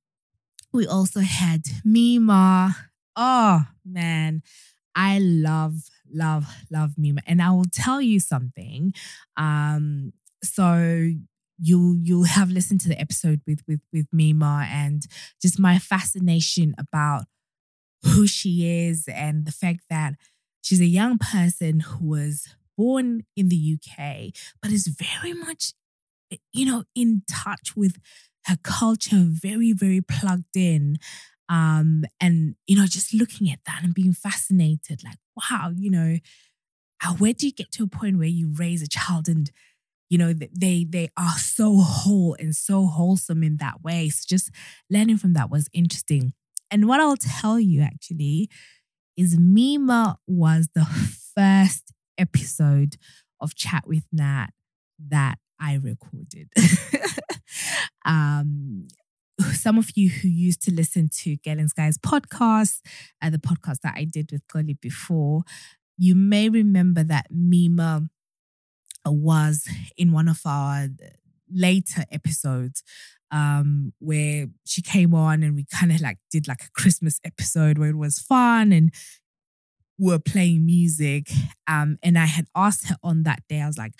we 0.71 0.85
also 0.87 1.21
had 1.21 1.63
mima. 1.83 2.75
Oh 3.15 3.65
man. 3.85 4.43
I 4.95 5.19
love 5.19 5.75
love 6.11 6.47
love 6.71 6.93
mima. 6.97 7.21
And 7.27 7.41
i 7.41 7.51
will 7.51 7.65
tell 7.71 8.01
you 8.01 8.19
something 8.19 8.93
um 9.35 10.13
so 10.43 11.09
you 11.59 11.99
you'll 12.03 12.25
have 12.25 12.49
listened 12.49 12.81
to 12.81 12.89
the 12.89 12.99
episode 12.99 13.41
with 13.47 13.61
with 13.67 13.81
with 13.91 14.05
Mima 14.11 14.67
and 14.69 15.05
just 15.41 15.59
my 15.59 15.79
fascination 15.79 16.75
about 16.77 17.25
who 18.03 18.27
she 18.27 18.87
is 18.87 19.07
and 19.07 19.45
the 19.45 19.51
fact 19.51 19.81
that 19.89 20.13
she's 20.61 20.81
a 20.81 20.85
young 20.85 21.17
person 21.17 21.79
who 21.79 22.09
was 22.09 22.47
born 22.77 23.23
in 23.35 23.49
the 23.49 23.77
UK 23.77 24.31
but 24.61 24.71
is 24.71 24.87
very 24.87 25.33
much 25.33 25.73
you 26.53 26.65
know 26.65 26.83
in 26.95 27.23
touch 27.29 27.75
with 27.75 27.97
her 28.45 28.57
culture 28.63 29.25
very 29.27 29.73
very 29.73 30.01
plugged 30.01 30.55
in 30.55 30.97
um 31.49 32.03
and 32.21 32.55
you 32.67 32.77
know 32.77 32.85
just 32.85 33.13
looking 33.13 33.49
at 33.49 33.59
that 33.65 33.81
and 33.83 33.93
being 33.93 34.13
fascinated 34.13 35.01
like 35.03 35.17
wow 35.35 35.71
you 35.75 35.89
know 35.89 36.17
where 37.17 37.33
do 37.33 37.45
you 37.45 37.53
get 37.53 37.71
to 37.73 37.83
a 37.83 37.87
point 37.87 38.17
where 38.17 38.27
you 38.27 38.51
raise 38.57 38.81
a 38.81 38.87
child 38.87 39.27
and 39.27 39.51
you 40.09 40.17
know 40.17 40.33
they 40.33 40.85
they 40.87 41.09
are 41.17 41.37
so 41.37 41.77
whole 41.77 42.35
and 42.39 42.55
so 42.55 42.87
wholesome 42.87 43.43
in 43.43 43.57
that 43.57 43.83
way? 43.83 44.09
So 44.09 44.23
just 44.27 44.49
learning 44.89 45.17
from 45.17 45.33
that 45.33 45.49
was 45.49 45.67
interesting. 45.73 46.33
And 46.69 46.87
what 46.87 46.99
i'll 46.99 47.17
tell 47.17 47.59
you 47.59 47.81
actually 47.81 48.49
is 49.15 49.37
mima 49.39 50.17
was 50.27 50.69
the 50.75 50.85
first 51.35 51.93
episode 52.17 52.97
of 53.39 53.55
chat 53.55 53.83
with 53.87 54.03
nat 54.11 54.47
that 55.09 55.37
i 55.59 55.75
recorded. 55.75 56.49
Um 58.05 58.87
some 59.53 59.77
of 59.77 59.91
you 59.95 60.09
who 60.09 60.27
used 60.27 60.61
to 60.63 60.73
listen 60.73 61.09
to 61.21 61.35
Galen's 61.37 61.73
Guys 61.73 61.97
podcast, 61.97 62.81
uh, 63.21 63.29
the 63.29 63.37
podcast 63.37 63.81
that 63.81 63.93
I 63.95 64.03
did 64.05 64.31
with 64.31 64.41
Golly 64.47 64.73
before, 64.73 65.43
you 65.97 66.15
may 66.15 66.49
remember 66.49 67.03
that 67.03 67.27
Mima 67.29 68.09
was 69.05 69.67
in 69.95 70.11
one 70.11 70.27
of 70.27 70.41
our 70.45 70.87
later 71.49 72.03
episodes 72.11 72.83
um 73.31 73.93
where 73.99 74.47
she 74.65 74.81
came 74.81 75.13
on 75.13 75.43
and 75.43 75.55
we 75.55 75.65
kind 75.65 75.93
of 75.93 76.01
like 76.01 76.17
did 76.29 76.45
like 76.45 76.61
a 76.63 76.71
christmas 76.71 77.19
episode 77.23 77.77
where 77.77 77.89
it 77.89 77.97
was 77.97 78.19
fun 78.19 78.73
and 78.73 78.93
we 79.99 80.11
were 80.11 80.19
playing 80.19 80.65
music 80.65 81.29
um 81.67 81.97
and 82.03 82.17
i 82.17 82.25
had 82.25 82.45
asked 82.55 82.87
her 82.87 82.95
on 83.03 83.23
that 83.23 83.41
day 83.49 83.61
i 83.61 83.67
was 83.67 83.77
like 83.77 83.93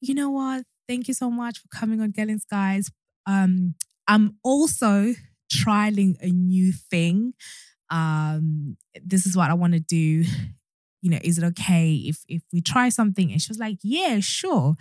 you 0.00 0.14
know 0.14 0.30
what 0.30 0.64
thank 0.88 1.08
you 1.08 1.14
so 1.14 1.30
much 1.30 1.58
for 1.58 1.68
coming 1.68 2.00
on 2.00 2.10
Galen's 2.10 2.44
Guys 2.44 2.90
um 3.26 3.74
i'm 4.06 4.36
also 4.42 5.14
trialing 5.52 6.16
a 6.20 6.28
new 6.28 6.72
thing 6.72 7.34
um 7.90 8.76
this 9.02 9.26
is 9.26 9.36
what 9.36 9.50
i 9.50 9.54
want 9.54 9.72
to 9.72 9.80
do 9.80 10.24
you 11.04 11.10
know, 11.10 11.18
is 11.22 11.36
it 11.36 11.44
okay 11.44 11.92
if 12.06 12.24
if 12.28 12.42
we 12.50 12.62
try 12.62 12.88
something? 12.88 13.30
And 13.30 13.40
she 13.40 13.50
was 13.50 13.58
like, 13.58 13.76
yeah, 13.82 14.20
sure. 14.20 14.74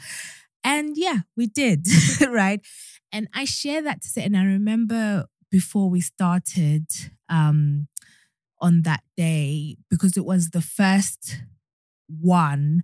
And 0.64 0.96
yeah, 0.96 1.20
we 1.36 1.48
did, 1.48 1.86
right? 2.30 2.66
And 3.12 3.28
I 3.34 3.44
share 3.44 3.82
that 3.82 4.02
to 4.02 4.08
say, 4.08 4.24
and 4.24 4.38
I 4.38 4.46
remember 4.46 5.26
before 5.52 5.90
we 5.90 6.00
started 6.00 6.86
um 7.28 7.88
on 8.63 8.82
that 8.84 9.03
day, 9.15 9.75
because 9.89 10.17
it 10.17 10.25
was 10.25 10.50
the 10.50 10.62
first 10.62 11.43
one, 12.08 12.82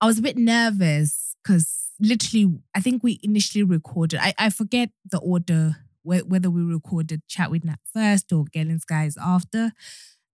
I 0.00 0.06
was 0.06 0.18
a 0.18 0.22
bit 0.22 0.38
nervous 0.38 1.36
because 1.42 1.90
literally, 2.00 2.58
I 2.74 2.80
think 2.80 3.02
we 3.02 3.20
initially 3.22 3.64
recorded, 3.64 4.20
I, 4.22 4.32
I 4.38 4.50
forget 4.50 4.90
the 5.04 5.18
order, 5.18 5.76
whether 6.02 6.48
we 6.48 6.62
recorded 6.62 7.26
Chat 7.28 7.50
with 7.50 7.64
Nat 7.64 7.80
first 7.92 8.32
or 8.32 8.44
Galen's 8.52 8.84
Guys 8.84 9.16
after. 9.20 9.72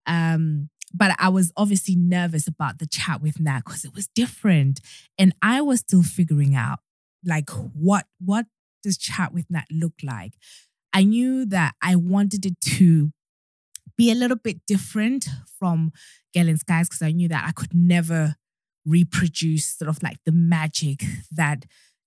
Um, 0.05 0.69
but 0.93 1.15
I 1.17 1.29
was 1.29 1.51
obviously 1.57 1.95
nervous 1.95 2.47
about 2.47 2.77
the 2.77 2.85
chat 2.85 3.19
with 3.19 3.39
Nat 3.39 3.61
because 3.65 3.83
it 3.83 3.95
was 3.95 4.07
different. 4.07 4.79
And 5.17 5.33
I 5.41 5.61
was 5.61 5.79
still 5.79 6.03
figuring 6.03 6.55
out 6.55 6.79
like 7.25 7.49
what 7.49 8.05
what 8.19 8.45
does 8.83 8.97
chat 8.97 9.33
with 9.33 9.49
Nat 9.49 9.65
look 9.71 9.93
like? 10.03 10.33
I 10.93 11.03
knew 11.03 11.45
that 11.47 11.73
I 11.81 11.95
wanted 11.95 12.45
it 12.45 12.61
to 12.61 13.11
be 13.97 14.11
a 14.11 14.15
little 14.15 14.37
bit 14.37 14.65
different 14.65 15.27
from 15.59 15.91
Galen's 16.33 16.63
Guys 16.63 16.89
because 16.89 17.01
I 17.01 17.11
knew 17.11 17.27
that 17.27 17.45
I 17.47 17.51
could 17.51 17.73
never 17.73 18.35
reproduce 18.85 19.77
sort 19.77 19.89
of 19.89 20.01
like 20.03 20.17
the 20.25 20.31
magic 20.31 21.03
that 21.31 21.65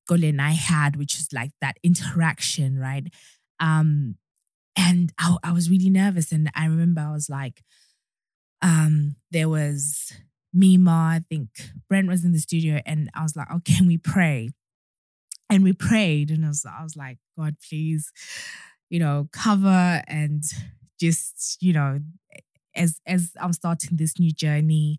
Golly 0.09 0.29
and 0.29 0.43
I 0.43 0.53
had, 0.53 0.97
which 0.97 1.15
is 1.15 1.29
like 1.33 1.51
that 1.61 1.79
interaction, 1.83 2.79
right? 2.79 3.07
Um, 3.61 4.17
and 4.77 5.13
I, 5.19 5.37
I 5.43 5.53
was 5.53 5.71
really 5.71 5.91
nervous. 5.91 6.33
And 6.33 6.51
I 6.55 6.67
remember 6.67 7.01
I 7.01 7.13
was 7.13 7.31
like, 7.31 7.63
um, 8.63 9.17
there 9.31 9.49
was 9.49 10.13
Mima, 10.53 10.91
I 10.91 11.21
think 11.29 11.49
Brent 11.89 12.09
was 12.09 12.25
in 12.25 12.33
the 12.33 12.39
studio, 12.39 12.81
and 12.87 13.11
I 13.15 13.23
was 13.23 13.37
like, 13.37 13.49
oh, 13.51 13.61
can 13.65 13.87
we 13.87 13.99
pray? 13.99 14.51
And 15.51 15.63
we 15.63 15.73
prayed, 15.73 16.31
and 16.31 16.45
I 16.45 16.49
was, 16.49 16.67
I 16.67 16.83
was 16.83 16.97
like, 16.97 17.19
God, 17.39 17.57
please, 17.69 18.11
you 18.89 18.99
know, 18.99 19.29
cover 19.33 20.03
and 20.09 20.43
just, 21.01 21.59
you 21.61 21.73
know, 21.73 22.01
as 22.75 23.01
as 23.07 23.33
I'm 23.41 23.53
starting 23.53 23.97
this 23.97 24.19
new 24.19 24.33
journey, 24.33 24.99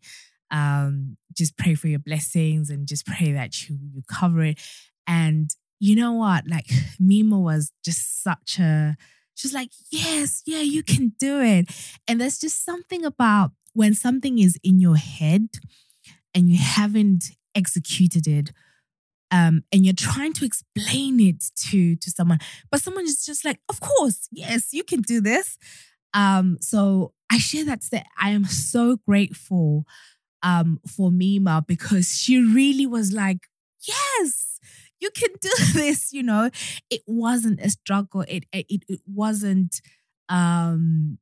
um, 0.51 1.17
just 1.33 1.57
pray 1.57 1.75
for 1.75 1.87
your 1.87 1.99
blessings 1.99 2.69
and 2.69 2.87
just 2.87 3.05
pray 3.05 3.31
that 3.31 3.69
you 3.69 3.77
you 3.93 4.01
cover 4.09 4.43
it. 4.43 4.59
And 5.05 5.49
you 5.79 5.95
know 5.95 6.13
what? 6.13 6.47
Like 6.47 6.69
Mima 6.99 7.39
was 7.39 7.71
just 7.83 8.23
such 8.23 8.59
a 8.59 8.97
She's 9.37 9.53
like, 9.53 9.69
yes, 9.91 10.41
yeah, 10.47 10.61
you 10.61 10.81
can 10.81 11.13
do 11.19 11.39
it. 11.39 11.69
And 12.07 12.19
there's 12.19 12.39
just 12.39 12.65
something 12.65 13.05
about 13.05 13.51
when 13.73 13.93
something 13.93 14.39
is 14.39 14.57
in 14.63 14.79
your 14.79 14.97
head 14.97 15.49
and 16.33 16.49
you 16.49 16.57
haven't 16.57 17.25
executed 17.53 18.25
it 18.25 18.51
um, 19.31 19.63
and 19.71 19.85
you're 19.85 19.93
trying 19.93 20.33
to 20.33 20.45
explain 20.45 21.19
it 21.19 21.45
to 21.69 21.95
to 21.97 22.11
someone, 22.11 22.39
but 22.71 22.81
someone 22.81 23.05
is 23.05 23.25
just 23.25 23.43
like, 23.45 23.59
of 23.69 23.79
course, 23.79 24.27
yes, 24.31 24.69
you 24.73 24.83
can 24.83 25.01
do 25.01 25.21
this. 25.21 25.57
Um, 26.13 26.57
so 26.61 27.13
I 27.31 27.37
share 27.37 27.65
that 27.65 27.81
to 27.81 27.87
say 27.87 28.03
I 28.19 28.31
am 28.31 28.45
so 28.45 28.97
grateful 29.07 29.85
um, 30.43 30.79
for 30.87 31.11
Mima 31.11 31.63
because 31.67 32.17
she 32.17 32.39
really 32.39 32.85
was 32.85 33.11
like, 33.11 33.47
yes, 33.87 34.59
you 34.99 35.09
can 35.11 35.29
do 35.41 35.49
this, 35.73 36.13
you 36.13 36.23
know. 36.23 36.49
It 36.89 37.01
wasn't 37.07 37.61
a 37.61 37.69
struggle. 37.69 38.21
It 38.27 38.45
it 38.53 38.83
it 38.87 39.01
wasn't 39.07 39.81
um 40.29 41.17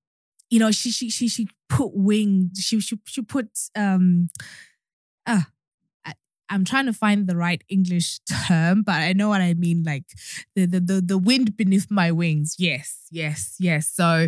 you 0.49 0.59
know, 0.59 0.71
she 0.71 0.91
she 0.91 1.09
she 1.09 1.27
she 1.27 1.47
put 1.69 1.91
wings, 1.95 2.59
she 2.59 2.79
she 2.79 2.99
she 3.05 3.21
put 3.21 3.49
um 3.75 4.29
uh 5.27 5.41
I'm 6.49 6.65
trying 6.65 6.85
to 6.85 6.93
find 6.93 7.27
the 7.27 7.35
right 7.35 7.63
English 7.69 8.19
term, 8.47 8.83
but 8.83 8.95
I 8.95 9.13
know 9.13 9.29
what 9.29 9.41
I 9.41 9.53
mean. 9.53 9.83
Like 9.83 10.05
the, 10.55 10.65
the 10.65 10.79
the 10.79 11.01
the 11.01 11.17
wind 11.17 11.57
beneath 11.57 11.89
my 11.89 12.11
wings. 12.11 12.55
Yes, 12.59 13.07
yes, 13.11 13.55
yes. 13.59 13.89
So 13.89 14.27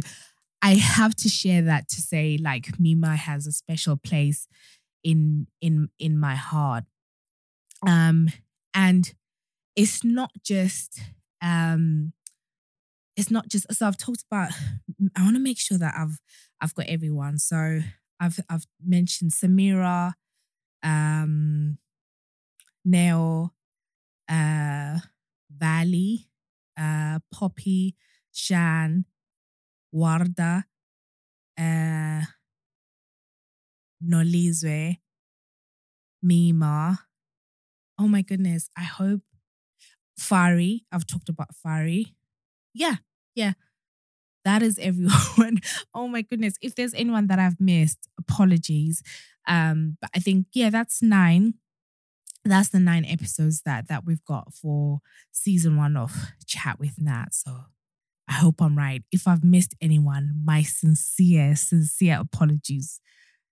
I 0.62 0.76
have 0.76 1.16
to 1.18 1.30
share 1.30 1.62
that 1.64 1.90
to 1.90 2.02
say, 2.02 2.38
like 2.42 2.80
Mima 2.80 3.16
has 3.16 3.48
a 3.48 3.52
special 3.52 3.98
place 3.98 4.48
in 5.04 5.48
in 5.62 5.90
in 6.00 6.18
my 6.18 6.36
heart. 6.36 6.84
Um, 7.88 8.30
and 8.74 9.14
it's 9.76 10.04
not 10.04 10.32
just 10.44 11.00
um 11.42 12.14
it's 13.16 13.32
not 13.32 13.48
just 13.48 13.72
so 13.74 13.88
I've 13.88 13.98
talked 13.98 14.24
about 14.30 14.52
I 15.16 15.24
want 15.24 15.36
to 15.36 15.42
make 15.42 15.60
sure 15.60 15.78
that 15.78 15.94
I've 15.98 16.20
I've 16.62 16.74
got 16.76 16.88
everyone. 16.88 17.38
So 17.38 17.82
I've 18.20 18.40
I've 18.50 18.66
mentioned 18.84 19.32
Samira, 19.32 20.14
um, 20.84 21.78
Neo, 22.88 23.51
uh, 24.29 25.00
Valley, 25.51 26.29
uh, 26.77 27.20
Poppy, 27.32 27.96
Shan, 28.32 29.06
Warda, 29.94 30.63
uh, 31.58 32.22
Nolizwe, 34.01 35.00
Mima. 36.22 37.00
Oh 38.00 38.08
my 38.08 38.22
goodness. 38.22 38.70
I 38.77 38.84
hope 38.84 39.22
Fari. 40.20 40.82
I've 40.91 41.08
talked 41.08 41.29
about 41.29 41.50
Fari. 41.65 42.13
Yeah, 42.74 42.98
yeah. 43.36 43.53
That 44.46 44.63
is 44.63 44.79
everyone. 44.79 45.60
oh 45.94 46.08
my 46.08 46.22
goodness. 46.22 46.56
If 46.62 46.75
there's 46.75 46.94
anyone 46.94 47.27
that 47.27 47.39
I've 47.39 47.60
missed, 47.60 48.08
apologies. 48.20 49.03
Um, 49.48 49.98
but 50.01 50.10
I 50.15 50.20
think, 50.20 50.48
yeah, 50.53 50.70
that's 50.70 51.01
nine. 51.01 51.56
That's 52.50 52.70
the 52.70 52.80
nine 52.80 53.06
episodes 53.06 53.62
that 53.63 53.88
that 53.88 54.06
we've 54.06 54.24
got 54.25 54.54
for 54.54 55.00
season 55.32 55.77
one 55.77 55.98
of 55.98 56.32
Chat 56.46 56.80
with 56.80 57.00
Nat. 57.00 57.34
So 57.34 57.51
I 58.30 58.34
hope 58.34 58.62
I'm 58.62 58.77
right. 58.77 59.04
If 59.12 59.27
I've 59.27 59.44
missed 59.44 59.75
anyone, 59.82 60.42
my 60.44 60.62
sincere, 60.62 61.56
sincere 61.56 62.20
apologies. 62.20 63.00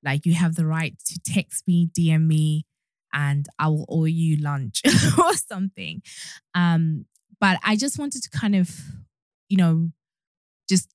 Like 0.04 0.26
you 0.26 0.34
have 0.34 0.56
the 0.56 0.66
right 0.66 0.96
to 1.06 1.20
text 1.26 1.64
me, 1.68 1.90
DM 1.98 2.28
me, 2.28 2.66
and 3.14 3.48
I 3.58 3.70
will 3.70 3.86
owe 3.90 4.06
you 4.06 4.38
lunch 4.38 4.82
or 5.18 5.34
something. 5.34 6.02
Um, 6.54 7.06
but 7.40 7.58
I 7.64 7.76
just 7.76 7.98
wanted 7.98 8.22
to 8.24 8.30
kind 8.30 8.56
of, 8.56 8.70
you 9.50 9.58
know, 9.58 9.90
just 10.70 10.90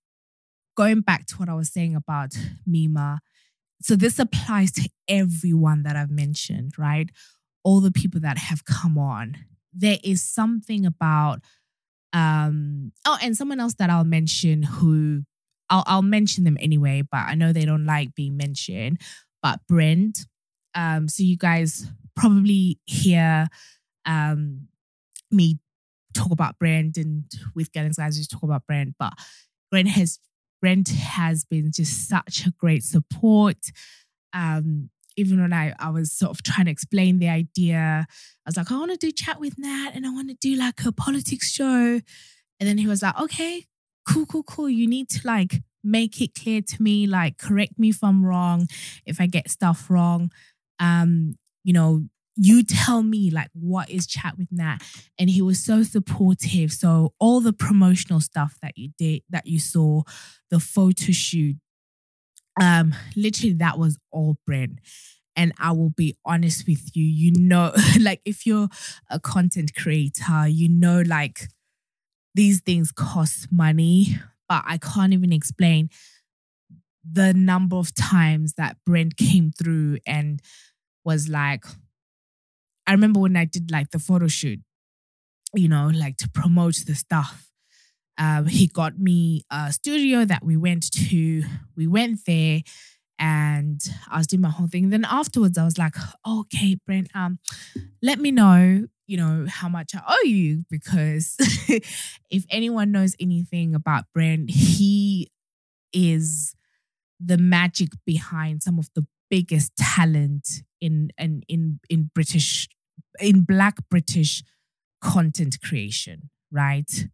going 0.77 1.01
back 1.01 1.27
to 1.27 1.37
what 1.37 1.49
I 1.49 1.55
was 1.55 1.73
saying 1.73 1.97
about 1.97 2.35
Mima. 2.67 3.21
So 3.83 3.97
this 3.97 4.19
applies 4.19 4.73
to 4.73 4.89
everyone 5.09 5.83
that 5.85 5.97
I've 5.97 6.11
mentioned, 6.11 6.73
right? 6.79 7.11
All 7.65 7.81
the 7.81 7.93
people 7.93 8.21
that 8.21 8.39
have 8.39 8.65
come 8.65 8.99
on. 8.99 9.37
There 9.73 9.99
is 10.03 10.23
something 10.23 10.85
about 10.87 11.41
um 12.13 12.91
oh 13.07 13.19
and 13.23 13.37
someone 13.37 13.61
else 13.61 13.75
that 13.75 13.89
I'll 13.89 14.05
mention 14.05 14.65
who 14.65 15.23
I'll 15.69 15.85
I'll 15.87 16.03
mention 16.03 16.45
them 16.45 16.57
anyway, 16.61 17.03
but 17.03 17.19
I 17.19 17.35
know 17.35 17.53
they 17.53 17.65
don't 17.65 17.87
like 17.87 18.15
being 18.15 18.37
mentioned. 18.37 19.01
But 19.43 19.61
Brent, 19.69 20.27
um, 20.75 21.09
so 21.09 21.23
you 21.23 21.37
guys 21.37 21.87
probably 22.17 22.79
hear 22.87 23.47
um 24.05 24.69
me 25.31 25.59
talk 26.13 26.33
about 26.33 26.59
Brent 26.59 26.97
and 26.97 27.25
with 27.55 27.73
Galen's 27.73 27.97
Guys 27.97 28.17
just 28.17 28.31
talk 28.31 28.43
about 28.43 28.67
Brent, 28.67 28.95
but 28.99 29.13
Brent 29.71 29.89
has 29.89 30.19
Brent 30.61 30.89
has 30.89 31.45
been 31.45 31.71
just 31.73 32.09
such 32.09 32.47
a 32.47 32.51
great 32.51 32.83
support. 32.83 33.57
Um, 34.33 34.91
even 35.17 35.41
when 35.41 35.53
I, 35.53 35.75
I 35.79 35.91
was 35.91 36.13
sort 36.13 36.31
of 36.31 36.43
trying 36.43 36.67
to 36.67 36.71
explain 36.73 37.19
the 37.19 37.29
idea, 37.29 38.07
I 38.09 38.49
was 38.49 38.57
like, 38.57 38.71
I 38.71 38.79
want 38.79 38.93
to 38.93 38.97
do 38.97 39.13
chat 39.13 39.41
with 39.41 39.59
Nat 39.59 39.91
and 39.95 40.07
I 40.07 40.11
want 40.11 40.29
to 40.29 40.37
do 40.41 40.57
like 40.57 40.85
a 40.85 40.93
politics 40.93 41.51
show. 41.51 42.01
And 42.61 42.69
then 42.69 42.79
he 42.79 42.87
was 42.87 43.03
like, 43.03 43.19
okay, 43.21 43.67
cool, 44.09 44.27
cool, 44.27 44.43
cool. 44.43 44.69
You 44.69 44.87
need 44.87 45.09
to 45.11 45.21
like 45.25 45.63
make 45.83 46.21
it 46.21 46.35
clear 46.35 46.61
to 46.63 46.83
me, 46.83 47.07
like 47.07 47.39
correct 47.39 47.79
me 47.79 47.91
if 47.91 48.03
I'm 48.03 48.25
wrong, 48.25 48.67
if 49.07 49.21
I 49.21 49.27
get 49.27 49.51
stuff 49.51 49.87
wrong. 49.89 50.31
Um, 50.79 51.35
you 51.65 51.73
know, 51.73 52.05
you 52.37 52.63
tell 52.63 53.03
me 53.03 53.31
like 53.31 53.51
what 53.53 53.91
is 53.91 54.07
chat 54.07 54.39
with 54.39 54.49
Nat. 54.51 54.79
And 55.19 55.29
he 55.29 55.43
was 55.43 55.63
so 55.63 55.83
supportive. 55.83 56.73
So 56.73 57.13
all 57.19 57.41
the 57.41 57.53
promotional 57.53 58.21
stuff 58.21 58.57
that 58.63 58.79
you 58.79 58.91
did, 58.99 59.23
that 59.31 59.47
you 59.47 59.59
saw, 59.59 60.03
the 60.51 60.61
photo 60.61 61.13
shoot, 61.13 61.57
um, 62.61 62.95
literally 63.17 63.55
that 63.55 63.79
was 63.79 63.99
all 64.11 64.37
Brent. 64.47 64.81
And 65.37 65.53
I 65.59 65.73
will 65.73 65.91
be 65.91 66.17
honest 66.25 66.67
with 66.67 66.95
you, 66.95 67.05
you 67.05 67.33
know, 67.33 67.73
like 68.01 68.21
if 68.25 68.47
you're 68.47 68.69
a 69.11 69.19
content 69.21 69.75
creator, 69.75 70.47
you 70.49 70.69
know, 70.69 71.03
like 71.07 71.49
these 72.35 72.61
things 72.61 72.93
cost 72.93 73.49
money, 73.53 74.19
but 74.49 74.65
I 74.67 74.79
can't 74.79 75.13
even 75.13 75.33
explain 75.33 75.91
the 77.09 77.33
number 77.33 77.77
of 77.77 77.95
times 77.95 78.55
that 78.55 78.77
Brent 78.85 79.17
came 79.17 79.51
through 79.53 79.99
and 80.07 80.41
was 81.05 81.29
like, 81.29 81.65
I 82.87 82.93
remember 82.93 83.21
when 83.21 83.37
I 83.37 83.45
did 83.45 83.71
like 83.71 83.91
the 83.91 83.99
photo 83.99 84.27
shoot, 84.29 84.61
you 85.55 85.69
know, 85.69 85.89
like 85.95 86.19
to 86.19 86.31
promote 86.31 86.77
the 86.87 86.97
stuff. 86.97 87.50
Um, 88.21 88.47
he 88.47 88.67
got 88.67 88.99
me 88.99 89.43
a 89.51 89.73
studio 89.73 90.27
that 90.27 90.45
we 90.45 90.57
went 90.57 90.93
to. 90.93 91.43
We 91.75 91.87
went 91.87 92.21
there 92.27 92.61
and 93.19 93.81
I 94.11 94.19
was 94.19 94.27
doing 94.27 94.43
my 94.43 94.51
whole 94.51 94.69
thing. 94.69 94.91
Then 94.91 95.07
afterwards, 95.07 95.57
I 95.57 95.65
was 95.65 95.79
like, 95.79 95.95
okay, 96.29 96.77
Brent, 96.87 97.09
um, 97.15 97.39
let 98.03 98.19
me 98.19 98.31
know, 98.31 98.87
you 99.07 99.17
know, 99.17 99.47
how 99.49 99.71
much 99.71 99.93
I 99.95 100.03
owe 100.07 100.27
you 100.27 100.65
because 100.71 101.37
if 102.31 102.45
anyone 102.51 102.93
knows 102.93 103.17
anything 103.19 103.75
about 103.75 104.05
Brent, 104.13 104.51
he 104.51 105.31
is 105.95 106.55
the 107.19 107.39
magic 107.39 107.89
behind 108.05 108.63
some 108.63 108.79
of 108.79 108.91
the 108.95 109.07
biggest 109.31 109.77
talent 109.77 110.63
in 110.81 111.11
in 111.19 111.43
in, 111.49 111.81
in 111.89 112.11
British 112.15 112.69
in 113.19 113.43
Black 113.45 113.77
British 113.91 114.43
content 115.01 115.59
creation, 115.63 116.31
right? 116.51 117.09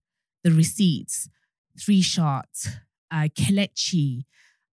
The 0.46 0.52
receipts, 0.52 1.28
three 1.76 2.02
shots, 2.02 2.68
uh, 3.11 3.28
Kelechi, 3.37 4.22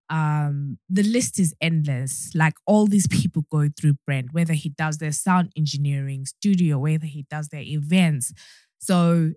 um, 0.09 0.77
the 0.87 1.01
list 1.01 1.39
is 1.39 1.55
endless. 1.59 2.31
Like 2.35 2.53
all 2.67 2.85
these 2.85 3.07
people 3.07 3.45
go 3.49 3.67
through 3.75 3.95
Brent, 4.05 4.33
whether 4.33 4.53
he 4.53 4.69
does 4.69 4.99
their 4.99 5.11
sound 5.11 5.51
engineering 5.57 6.27
studio, 6.27 6.77
whether 6.77 7.07
he 7.07 7.25
does 7.29 7.49
their 7.49 7.61
events. 7.61 8.33
So 8.77 9.31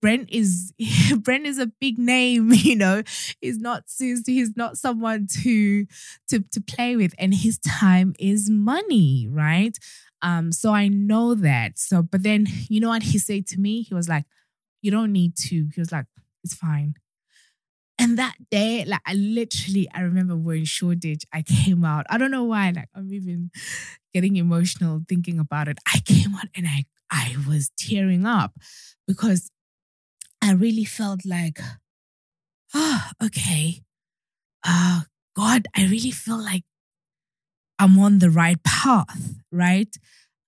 Brent 0.00 0.28
is 0.30 0.72
Brent 1.18 1.46
is 1.46 1.58
a 1.58 1.70
big 1.80 1.98
name, 1.98 2.52
you 2.52 2.76
know. 2.76 3.02
He's 3.40 3.58
not 3.58 3.84
he's 3.98 4.56
not 4.56 4.78
someone 4.78 5.28
to 5.42 5.86
to 6.28 6.40
to 6.40 6.60
play 6.60 6.96
with, 6.96 7.14
and 7.18 7.34
his 7.34 7.58
time 7.58 8.14
is 8.18 8.50
money, 8.50 9.28
right? 9.30 9.78
Um, 10.22 10.50
so 10.50 10.72
I 10.72 10.88
know 10.88 11.34
that. 11.34 11.78
So, 11.78 12.02
but 12.02 12.22
then 12.22 12.46
you 12.68 12.80
know 12.80 12.88
what 12.88 13.04
he 13.04 13.18
said 13.18 13.46
to 13.48 13.60
me? 13.60 13.82
He 13.82 13.94
was 13.94 14.08
like, 14.08 14.24
"You 14.86 14.92
don't 14.92 15.12
need 15.12 15.36
to." 15.48 15.56
He 15.74 15.80
was 15.80 15.92
like, 15.92 16.06
"It's 16.44 16.54
fine." 16.54 16.94
And 17.98 18.18
that 18.18 18.36
day, 18.50 18.84
like 18.86 19.00
I 19.06 19.14
literally, 19.14 19.88
I 19.94 20.02
remember 20.02 20.36
we're 20.36 20.56
in 20.56 20.64
Shoreditch. 20.66 21.24
I 21.32 21.42
came 21.42 21.84
out. 21.84 22.06
I 22.10 22.18
don't 22.18 22.30
know 22.30 22.44
why. 22.44 22.70
Like 22.70 22.88
I'm 22.94 23.12
even 23.12 23.50
getting 24.14 24.36
emotional 24.36 25.02
thinking 25.08 25.38
about 25.38 25.68
it. 25.68 25.78
I 25.94 26.00
came 26.00 26.34
out 26.34 26.48
and 26.54 26.66
I 26.66 26.84
I 27.10 27.36
was 27.48 27.70
tearing 27.78 28.26
up 28.26 28.52
because 29.06 29.50
I 30.42 30.52
really 30.52 30.84
felt 30.84 31.20
like, 31.24 31.60
oh, 32.74 33.02
okay. 33.24 33.82
Uh, 34.64 35.02
God, 35.36 35.68
I 35.76 35.84
really 35.86 36.10
feel 36.10 36.38
like 36.42 36.64
I'm 37.78 37.98
on 37.98 38.18
the 38.18 38.30
right 38.30 38.62
path, 38.62 39.34
right? 39.52 39.94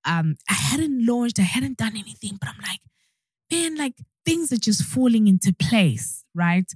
Um, 0.05 0.37
I 0.48 0.55
hadn't 0.55 1.07
launched, 1.07 1.38
I 1.38 1.42
hadn't 1.42 1.79
done 1.79 1.96
anything, 1.96 2.38
but 2.40 2.48
I'm 2.48 2.61
like, 2.62 2.81
man, 3.53 3.77
like 3.77 3.94
things 4.29 4.53
are 4.53 4.59
just 4.59 4.83
falling 4.83 5.27
into 5.27 5.55
place, 5.55 6.23
right? 6.35 6.71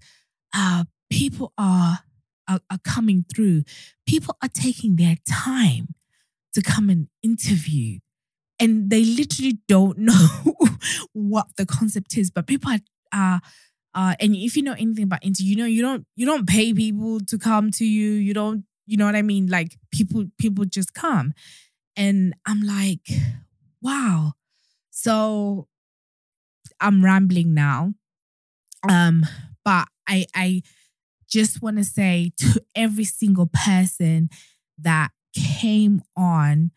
Uh, 0.56 0.84
people 1.10 1.52
are, 1.58 1.98
are, 2.48 2.60
are 2.70 2.78
coming 2.82 3.26
through. 3.32 3.62
People 4.06 4.36
are 4.42 4.48
taking 4.48 4.96
their 4.96 5.16
time 5.28 5.88
to 6.54 6.62
come 6.62 6.88
and 6.88 7.08
interview. 7.22 7.98
And 8.58 8.88
they 8.88 9.04
literally 9.04 9.58
don't 9.68 9.98
know 10.10 10.28
what 11.12 11.48
the 11.58 11.66
concept 11.66 12.16
is, 12.16 12.30
but 12.30 12.46
people 12.46 12.72
are 13.12 13.40
uh 13.94 14.14
and 14.20 14.34
if 14.34 14.56
you 14.56 14.62
know 14.62 14.72
anything 14.72 15.04
about 15.04 15.22
interview, 15.22 15.50
you 15.50 15.56
know 15.56 15.66
you 15.66 15.82
don't 15.82 16.06
you 16.16 16.24
don't 16.24 16.48
pay 16.48 16.72
people 16.72 17.20
to 17.20 17.36
come 17.36 17.70
to 17.72 17.84
you. 17.84 18.12
You 18.12 18.32
don't, 18.32 18.64
you 18.86 18.96
know 18.96 19.04
what 19.04 19.14
I 19.14 19.20
mean? 19.20 19.48
Like 19.48 19.76
people 19.90 20.24
people 20.38 20.64
just 20.64 20.94
come. 20.94 21.34
And 21.94 22.34
I'm 22.46 22.62
like, 22.62 23.06
wow. 23.82 24.32
So 24.90 25.68
I'm 26.82 27.04
rambling 27.04 27.54
now. 27.54 27.94
Um, 28.88 29.24
but 29.64 29.88
I 30.08 30.26
I 30.34 30.62
just 31.28 31.62
want 31.62 31.78
to 31.78 31.84
say 31.84 32.32
to 32.38 32.62
every 32.74 33.04
single 33.04 33.46
person 33.46 34.28
that 34.78 35.12
came 35.34 36.02
on, 36.16 36.72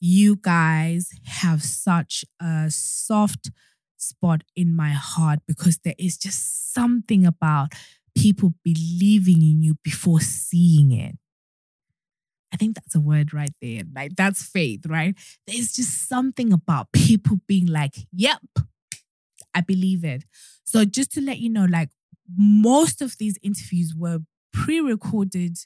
you 0.00 0.36
guys 0.36 1.10
have 1.26 1.62
such 1.62 2.24
a 2.40 2.66
soft 2.70 3.50
spot 3.96 4.42
in 4.56 4.74
my 4.74 4.90
heart 4.90 5.40
because 5.46 5.78
there 5.84 5.94
is 5.98 6.16
just 6.16 6.72
something 6.74 7.24
about 7.24 7.72
people 8.16 8.54
believing 8.64 9.42
in 9.42 9.62
you 9.62 9.76
before 9.82 10.20
seeing 10.20 10.92
it. 10.92 11.16
I 12.52 12.56
think 12.56 12.76
that's 12.76 12.94
a 12.94 13.00
word 13.00 13.34
right 13.34 13.52
there. 13.60 13.82
Like 13.94 14.14
that's 14.16 14.42
faith, 14.42 14.86
right? 14.86 15.14
There's 15.46 15.72
just 15.72 16.08
something 16.08 16.52
about 16.52 16.92
people 16.92 17.40
being 17.48 17.66
like, 17.66 17.96
yep, 18.12 18.40
I 19.54 19.60
believe 19.60 20.04
it. 20.04 20.24
So 20.64 20.84
just 20.84 21.12
to 21.12 21.20
let 21.20 21.38
you 21.38 21.50
know, 21.50 21.64
like 21.64 21.90
most 22.36 23.00
of 23.00 23.16
these 23.18 23.38
interviews 23.42 23.94
were 23.96 24.18
pre-recorded 24.52 25.58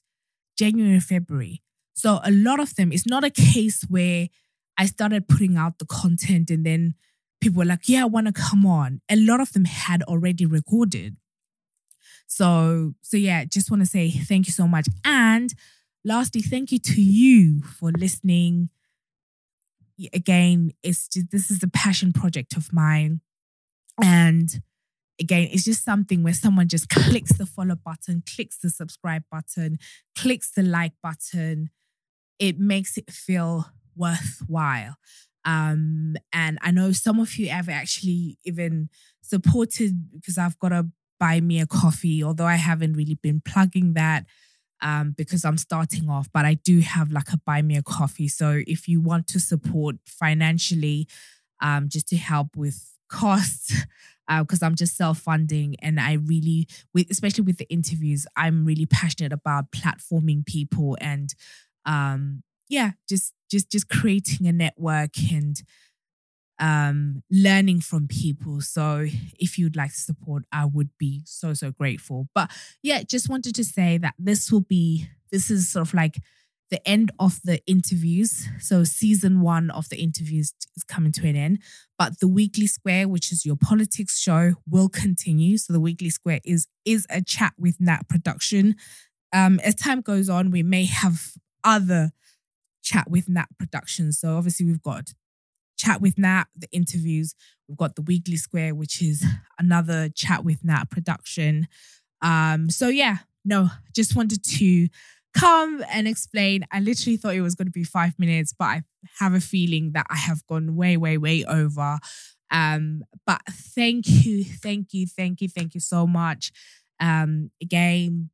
January, 0.58 1.00
February. 1.00 1.62
So 1.94 2.20
a 2.24 2.30
lot 2.30 2.60
of 2.60 2.74
them, 2.76 2.92
it's 2.92 3.06
not 3.06 3.24
a 3.24 3.30
case 3.30 3.82
where 3.88 4.28
I 4.76 4.86
started 4.86 5.28
putting 5.28 5.56
out 5.56 5.78
the 5.78 5.86
content 5.86 6.50
and 6.50 6.64
then 6.64 6.94
people 7.40 7.58
were 7.58 7.64
like, 7.64 7.88
yeah, 7.88 8.02
I 8.02 8.06
want 8.06 8.26
to 8.26 8.32
come 8.32 8.66
on. 8.66 9.00
A 9.08 9.16
lot 9.16 9.40
of 9.40 9.52
them 9.52 9.64
had 9.64 10.02
already 10.04 10.46
recorded. 10.46 11.16
So, 12.26 12.94
so 13.02 13.16
yeah, 13.16 13.44
just 13.44 13.70
want 13.70 13.82
to 13.82 13.86
say 13.86 14.10
thank 14.10 14.46
you 14.46 14.52
so 14.52 14.68
much. 14.68 14.86
And 15.04 15.54
lastly, 16.04 16.42
thank 16.42 16.70
you 16.72 16.78
to 16.78 17.00
you 17.00 17.62
for 17.62 17.90
listening. 17.90 18.70
Again, 20.12 20.72
it's 20.82 21.08
just, 21.08 21.30
this 21.30 21.50
is 21.50 21.62
a 21.62 21.68
passion 21.68 22.12
project 22.12 22.56
of 22.56 22.72
mine. 22.72 23.20
And 24.02 24.62
again, 25.20 25.48
it's 25.52 25.64
just 25.64 25.84
something 25.84 26.22
where 26.22 26.34
someone 26.34 26.68
just 26.68 26.88
clicks 26.90 27.36
the 27.36 27.46
follow 27.46 27.76
button, 27.76 28.22
clicks 28.34 28.58
the 28.58 28.70
subscribe 28.70 29.24
button, 29.30 29.78
clicks 30.16 30.50
the 30.50 30.62
like 30.62 30.92
button. 31.02 31.70
It 32.38 32.58
makes 32.58 32.96
it 32.96 33.10
feel 33.10 33.66
worthwhile. 33.96 34.96
Um, 35.44 36.16
and 36.32 36.58
I 36.62 36.70
know 36.70 36.92
some 36.92 37.20
of 37.20 37.36
you 37.36 37.48
have 37.48 37.68
actually 37.68 38.38
even 38.44 38.90
supported 39.22 40.10
because 40.12 40.38
I've 40.38 40.58
got 40.58 40.70
to 40.70 40.88
buy 41.18 41.40
me 41.40 41.60
a 41.60 41.66
coffee, 41.66 42.22
although 42.22 42.46
I 42.46 42.56
haven't 42.56 42.92
really 42.94 43.18
been 43.20 43.40
plugging 43.44 43.94
that 43.94 44.26
um, 44.82 45.14
because 45.16 45.44
I'm 45.44 45.58
starting 45.58 46.08
off, 46.08 46.28
but 46.32 46.44
I 46.44 46.54
do 46.54 46.80
have 46.80 47.10
like 47.10 47.32
a 47.32 47.38
buy 47.38 47.62
me 47.62 47.76
a 47.76 47.82
coffee. 47.82 48.28
So 48.28 48.62
if 48.66 48.86
you 48.88 49.00
want 49.00 49.26
to 49.28 49.40
support 49.40 49.96
financially, 50.06 51.08
um, 51.60 51.88
just 51.88 52.08
to 52.08 52.16
help 52.16 52.56
with 52.56 52.97
costs, 53.08 53.74
because 54.38 54.62
uh, 54.62 54.66
I'm 54.66 54.74
just 54.74 54.96
self 54.96 55.18
funding 55.18 55.76
and 55.80 55.98
I 55.98 56.14
really, 56.14 56.68
especially 57.10 57.44
with 57.44 57.58
the 57.58 57.68
interviews, 57.70 58.26
I'm 58.36 58.64
really 58.64 58.86
passionate 58.86 59.32
about 59.32 59.72
platforming 59.72 60.44
people 60.44 60.96
and, 61.00 61.34
um, 61.86 62.42
yeah, 62.68 62.92
just 63.08 63.32
just 63.50 63.70
just 63.70 63.88
creating 63.88 64.46
a 64.46 64.52
network 64.52 65.16
and 65.32 65.62
um, 66.58 67.22
learning 67.30 67.80
from 67.80 68.08
people. 68.08 68.60
So 68.60 69.06
if 69.38 69.58
you'd 69.58 69.76
like 69.76 69.90
to 69.92 70.00
support, 70.00 70.44
I 70.52 70.64
would 70.64 70.90
be 70.98 71.22
so, 71.24 71.54
so 71.54 71.70
grateful. 71.70 72.28
But 72.34 72.50
yeah, 72.82 73.02
just 73.02 73.28
wanted 73.28 73.54
to 73.54 73.64
say 73.64 73.98
that 73.98 74.14
this 74.18 74.50
will 74.50 74.62
be, 74.62 75.08
this 75.30 75.50
is 75.50 75.68
sort 75.68 75.86
of 75.86 75.94
like 75.94 76.16
the 76.70 76.86
end 76.86 77.10
of 77.18 77.40
the 77.44 77.60
interviews. 77.66 78.46
So 78.60 78.84
season 78.84 79.40
one 79.40 79.70
of 79.70 79.88
the 79.88 79.96
interviews 79.96 80.52
is 80.76 80.84
coming 80.84 81.12
to 81.12 81.26
an 81.26 81.36
end. 81.36 81.60
But 81.98 82.20
the 82.20 82.28
Weekly 82.28 82.66
Square, 82.66 83.08
which 83.08 83.32
is 83.32 83.44
your 83.46 83.56
politics 83.56 84.18
show, 84.18 84.54
will 84.68 84.88
continue. 84.88 85.58
So 85.58 85.72
the 85.72 85.80
Weekly 85.80 86.10
Square 86.10 86.40
is 86.44 86.66
is 86.84 87.06
a 87.10 87.22
chat 87.22 87.54
with 87.58 87.80
Nat 87.80 88.08
production. 88.08 88.76
Um, 89.32 89.60
as 89.60 89.74
time 89.74 90.00
goes 90.00 90.28
on, 90.28 90.50
we 90.50 90.62
may 90.62 90.84
have 90.86 91.32
other 91.64 92.12
chat 92.82 93.10
with 93.10 93.28
Nat 93.28 93.48
productions. 93.58 94.18
So 94.18 94.36
obviously 94.36 94.66
we've 94.66 94.82
got 94.82 95.12
chat 95.76 96.00
with 96.00 96.18
Nat, 96.18 96.44
the 96.56 96.68
interviews. 96.72 97.34
We've 97.68 97.78
got 97.78 97.96
the 97.96 98.02
Weekly 98.02 98.36
Square, 98.36 98.74
which 98.74 99.02
is 99.02 99.24
another 99.58 100.08
chat 100.08 100.44
with 100.44 100.64
Nat 100.64 100.90
production. 100.90 101.68
Um, 102.22 102.70
so 102.70 102.88
yeah, 102.88 103.18
no, 103.44 103.70
just 103.94 104.16
wanted 104.16 104.42
to 104.44 104.88
come 105.34 105.84
and 105.90 106.08
explain. 106.08 106.64
I 106.72 106.80
literally 106.80 107.16
thought 107.16 107.34
it 107.34 107.40
was 107.40 107.54
going 107.54 107.66
to 107.66 107.72
be 107.72 107.84
five 107.84 108.18
minutes, 108.18 108.54
but 108.56 108.64
I 108.64 108.82
have 109.18 109.34
a 109.34 109.40
feeling 109.40 109.92
that 109.92 110.06
I 110.08 110.16
have 110.16 110.46
gone 110.46 110.76
way, 110.76 110.96
way, 110.96 111.18
way 111.18 111.44
over. 111.44 111.98
Um, 112.50 113.02
but 113.26 113.42
thank 113.50 114.08
you, 114.08 114.44
thank 114.44 114.92
you, 114.92 115.06
thank 115.06 115.40
you, 115.40 115.48
thank 115.48 115.74
you 115.74 115.80
so 115.80 116.06
much. 116.06 116.50
Um, 117.00 117.50
again, 117.62 118.30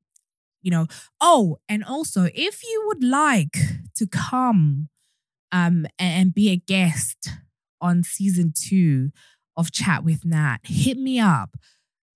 you 0.62 0.70
know, 0.70 0.87
oh, 1.20 1.59
and 1.68 1.85
also 1.85 2.28
if 2.35 2.62
you 2.64 2.85
would 2.87 3.04
like 3.04 3.59
to 3.96 4.07
come 4.07 4.88
um, 5.52 5.87
and 5.98 6.33
be 6.33 6.50
a 6.50 6.57
guest 6.57 7.28
on 7.80 8.02
season 8.02 8.52
two 8.57 9.11
of 9.57 9.70
Chat 9.70 10.04
with 10.04 10.24
Nat, 10.24 10.59
hit 10.64 10.96
me 10.96 11.20
up. 11.20 11.57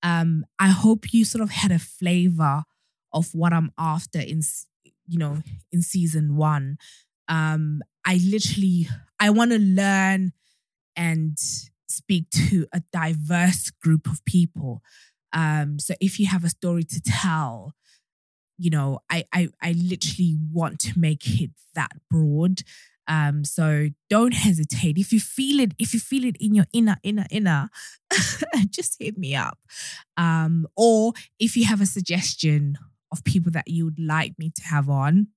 Um, 0.03 0.47
I 0.59 0.69
hope 0.69 1.13
you 1.13 1.25
sort 1.25 1.43
of 1.43 1.51
had 1.51 1.71
a 1.71 1.79
flavor 1.79 2.63
of 3.13 3.35
what 3.35 3.53
I'm 3.53 3.73
after 3.79 4.21
in, 4.21 4.43
you 5.07 5.19
know, 5.19 5.43
in 5.73 5.83
season 5.83 6.37
one. 6.37 6.79
Um, 7.29 7.83
I 8.05 8.21
literally, 8.25 8.89
I 9.21 9.31
want 9.31 9.51
to 9.53 9.59
learn 9.59 10.33
and 10.97 11.39
speak 11.89 12.31
to 12.31 12.67
a 12.73 12.83
diverse 12.93 13.71
group 13.71 14.07
of 14.07 14.25
people. 14.25 14.83
Um, 15.33 15.79
so 15.79 15.95
if 16.01 16.19
you 16.19 16.27
have 16.27 16.45
a 16.45 16.49
story 16.49 16.85
to 16.85 17.01
tell, 17.01 17.75
you 18.59 18.71
know, 18.71 19.01
I, 19.11 19.25
I, 19.33 19.49
I 19.63 19.73
literally 19.73 20.37
want 20.53 20.81
to 20.81 20.99
make 20.99 21.41
it 21.41 21.51
that 21.75 21.93
broad. 22.11 22.63
Um, 23.07 23.45
so 23.45 23.89
don't 24.11 24.35
hesitate. 24.35 24.99
If 24.99 25.13
you 25.13 25.21
feel 25.21 25.61
it, 25.61 25.73
if 25.79 25.95
you 25.95 26.01
feel 26.01 26.25
it 26.25 26.37
in 26.41 26.55
your 26.55 26.67
inner, 26.73 26.97
inner, 27.03 27.27
inner, 27.31 27.71
just 28.71 28.97
hit 28.99 29.17
me 29.17 29.35
up. 29.35 29.59
Um, 30.17 30.67
or 30.77 31.13
if 31.39 31.57
you 31.57 31.65
have 31.65 31.81
a 31.81 31.87
suggestion 31.87 32.77
of 33.13 33.25
people 33.25 33.53
that 33.53 33.69
you 33.69 33.85
would 33.85 33.99
like 33.99 34.39
me 34.39 34.51
to 34.55 34.63
have 34.65 34.89
on, 34.89 35.29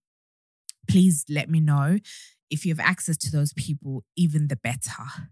please 0.89 1.25
let 1.29 1.49
me 1.49 1.59
know. 1.59 1.97
If 2.49 2.65
you 2.65 2.73
have 2.73 2.85
access 2.85 3.17
to 3.17 3.31
those 3.31 3.53
people, 3.53 4.03
even 4.17 4.47
the 4.47 4.57
better 4.57 5.29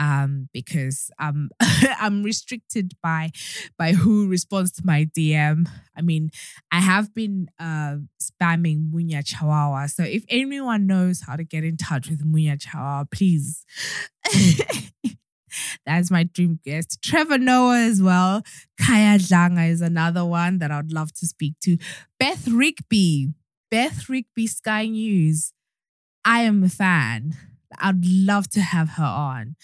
um, 0.00 0.48
because 0.52 1.10
I'm 1.18 1.50
I'm 1.60 2.22
restricted 2.24 2.94
by 3.02 3.30
by 3.78 3.92
who 3.92 4.26
responds 4.28 4.72
to 4.72 4.82
my 4.84 5.04
DM. 5.16 5.68
I 5.96 6.00
mean, 6.00 6.30
I 6.72 6.80
have 6.80 7.14
been 7.14 7.48
uh, 7.60 7.98
spamming 8.20 8.90
Munya 8.90 9.22
Chawawa. 9.22 9.90
So 9.90 10.02
if 10.02 10.24
anyone 10.28 10.86
knows 10.86 11.22
how 11.26 11.36
to 11.36 11.44
get 11.44 11.62
in 11.64 11.76
touch 11.76 12.08
with 12.08 12.24
Munya 12.24 12.58
Chawawa, 12.58 13.10
please. 13.10 13.64
That's 15.86 16.10
my 16.10 16.24
dream 16.24 16.60
guest. 16.64 17.02
Trevor 17.02 17.38
Noah 17.38 17.80
as 17.80 18.02
well. 18.02 18.42
Khaya 18.80 19.18
Dlanga 19.18 19.68
is 19.68 19.80
another 19.80 20.24
one 20.24 20.58
that 20.58 20.70
I'd 20.70 20.92
love 20.92 21.12
to 21.14 21.26
speak 21.26 21.54
to. 21.62 21.76
Beth 22.18 22.48
Rigby. 22.48 23.34
Beth 23.70 24.08
Rigby 24.08 24.46
Sky 24.46 24.86
News. 24.86 25.52
I 26.24 26.42
am 26.42 26.62
a 26.62 26.68
fan. 26.68 27.36
I'd 27.78 28.04
love 28.04 28.48
to 28.50 28.60
have 28.60 28.90
her 28.90 29.04
on. 29.04 29.56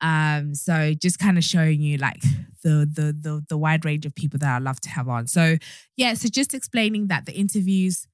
Um, 0.00 0.54
so 0.54 0.92
just 0.92 1.18
kind 1.18 1.38
of 1.38 1.44
showing 1.44 1.80
you 1.80 1.96
like 1.96 2.20
the, 2.62 2.88
the 2.92 3.16
the 3.18 3.44
the 3.48 3.56
wide 3.56 3.84
range 3.84 4.04
of 4.04 4.14
people 4.14 4.38
that 4.40 4.54
I 4.54 4.58
love 4.58 4.80
to 4.82 4.90
have 4.90 5.08
on. 5.08 5.26
So 5.26 5.56
yeah, 5.96 6.14
so 6.14 6.28
just 6.28 6.52
explaining 6.52 7.06
that 7.08 7.24
the 7.24 7.32
interviews 7.32 8.06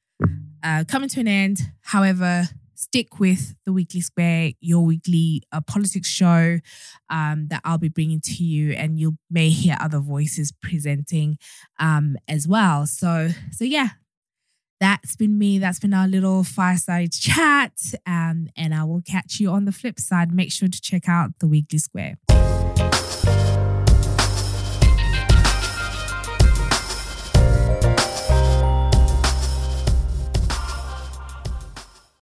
uh, 0.62 0.84
coming 0.86 1.08
to 1.08 1.20
an 1.20 1.28
end. 1.28 1.72
However, 1.80 2.44
stick 2.80 3.20
with 3.20 3.54
the 3.66 3.72
Weekly 3.72 4.00
Square, 4.00 4.52
your 4.60 4.84
weekly 4.84 5.42
uh, 5.52 5.60
politics 5.60 6.08
show 6.08 6.58
um, 7.10 7.48
that 7.48 7.60
I'll 7.64 7.78
be 7.78 7.88
bringing 7.88 8.20
to 8.22 8.44
you, 8.44 8.72
and 8.72 8.98
you 8.98 9.18
may 9.30 9.50
hear 9.50 9.76
other 9.78 9.98
voices 9.98 10.52
presenting 10.62 11.38
um, 11.78 12.16
as 12.26 12.48
well. 12.48 12.86
So 12.86 13.30
so 13.52 13.64
yeah, 13.64 13.90
that's 14.80 15.14
been 15.14 15.38
me. 15.38 15.58
That's 15.58 15.78
been 15.78 15.94
our 15.94 16.08
little 16.08 16.42
fireside 16.42 17.12
chat. 17.12 17.74
Um, 18.06 18.48
and 18.56 18.74
I 18.74 18.84
will 18.84 19.02
catch 19.02 19.38
you 19.38 19.50
on 19.50 19.66
the 19.66 19.72
flip 19.72 20.00
side. 20.00 20.32
Make 20.32 20.50
sure 20.50 20.68
to 20.68 20.80
check 20.80 21.08
out 21.08 21.38
the 21.38 21.46
Weekly 21.46 21.78
Square. 21.78 22.16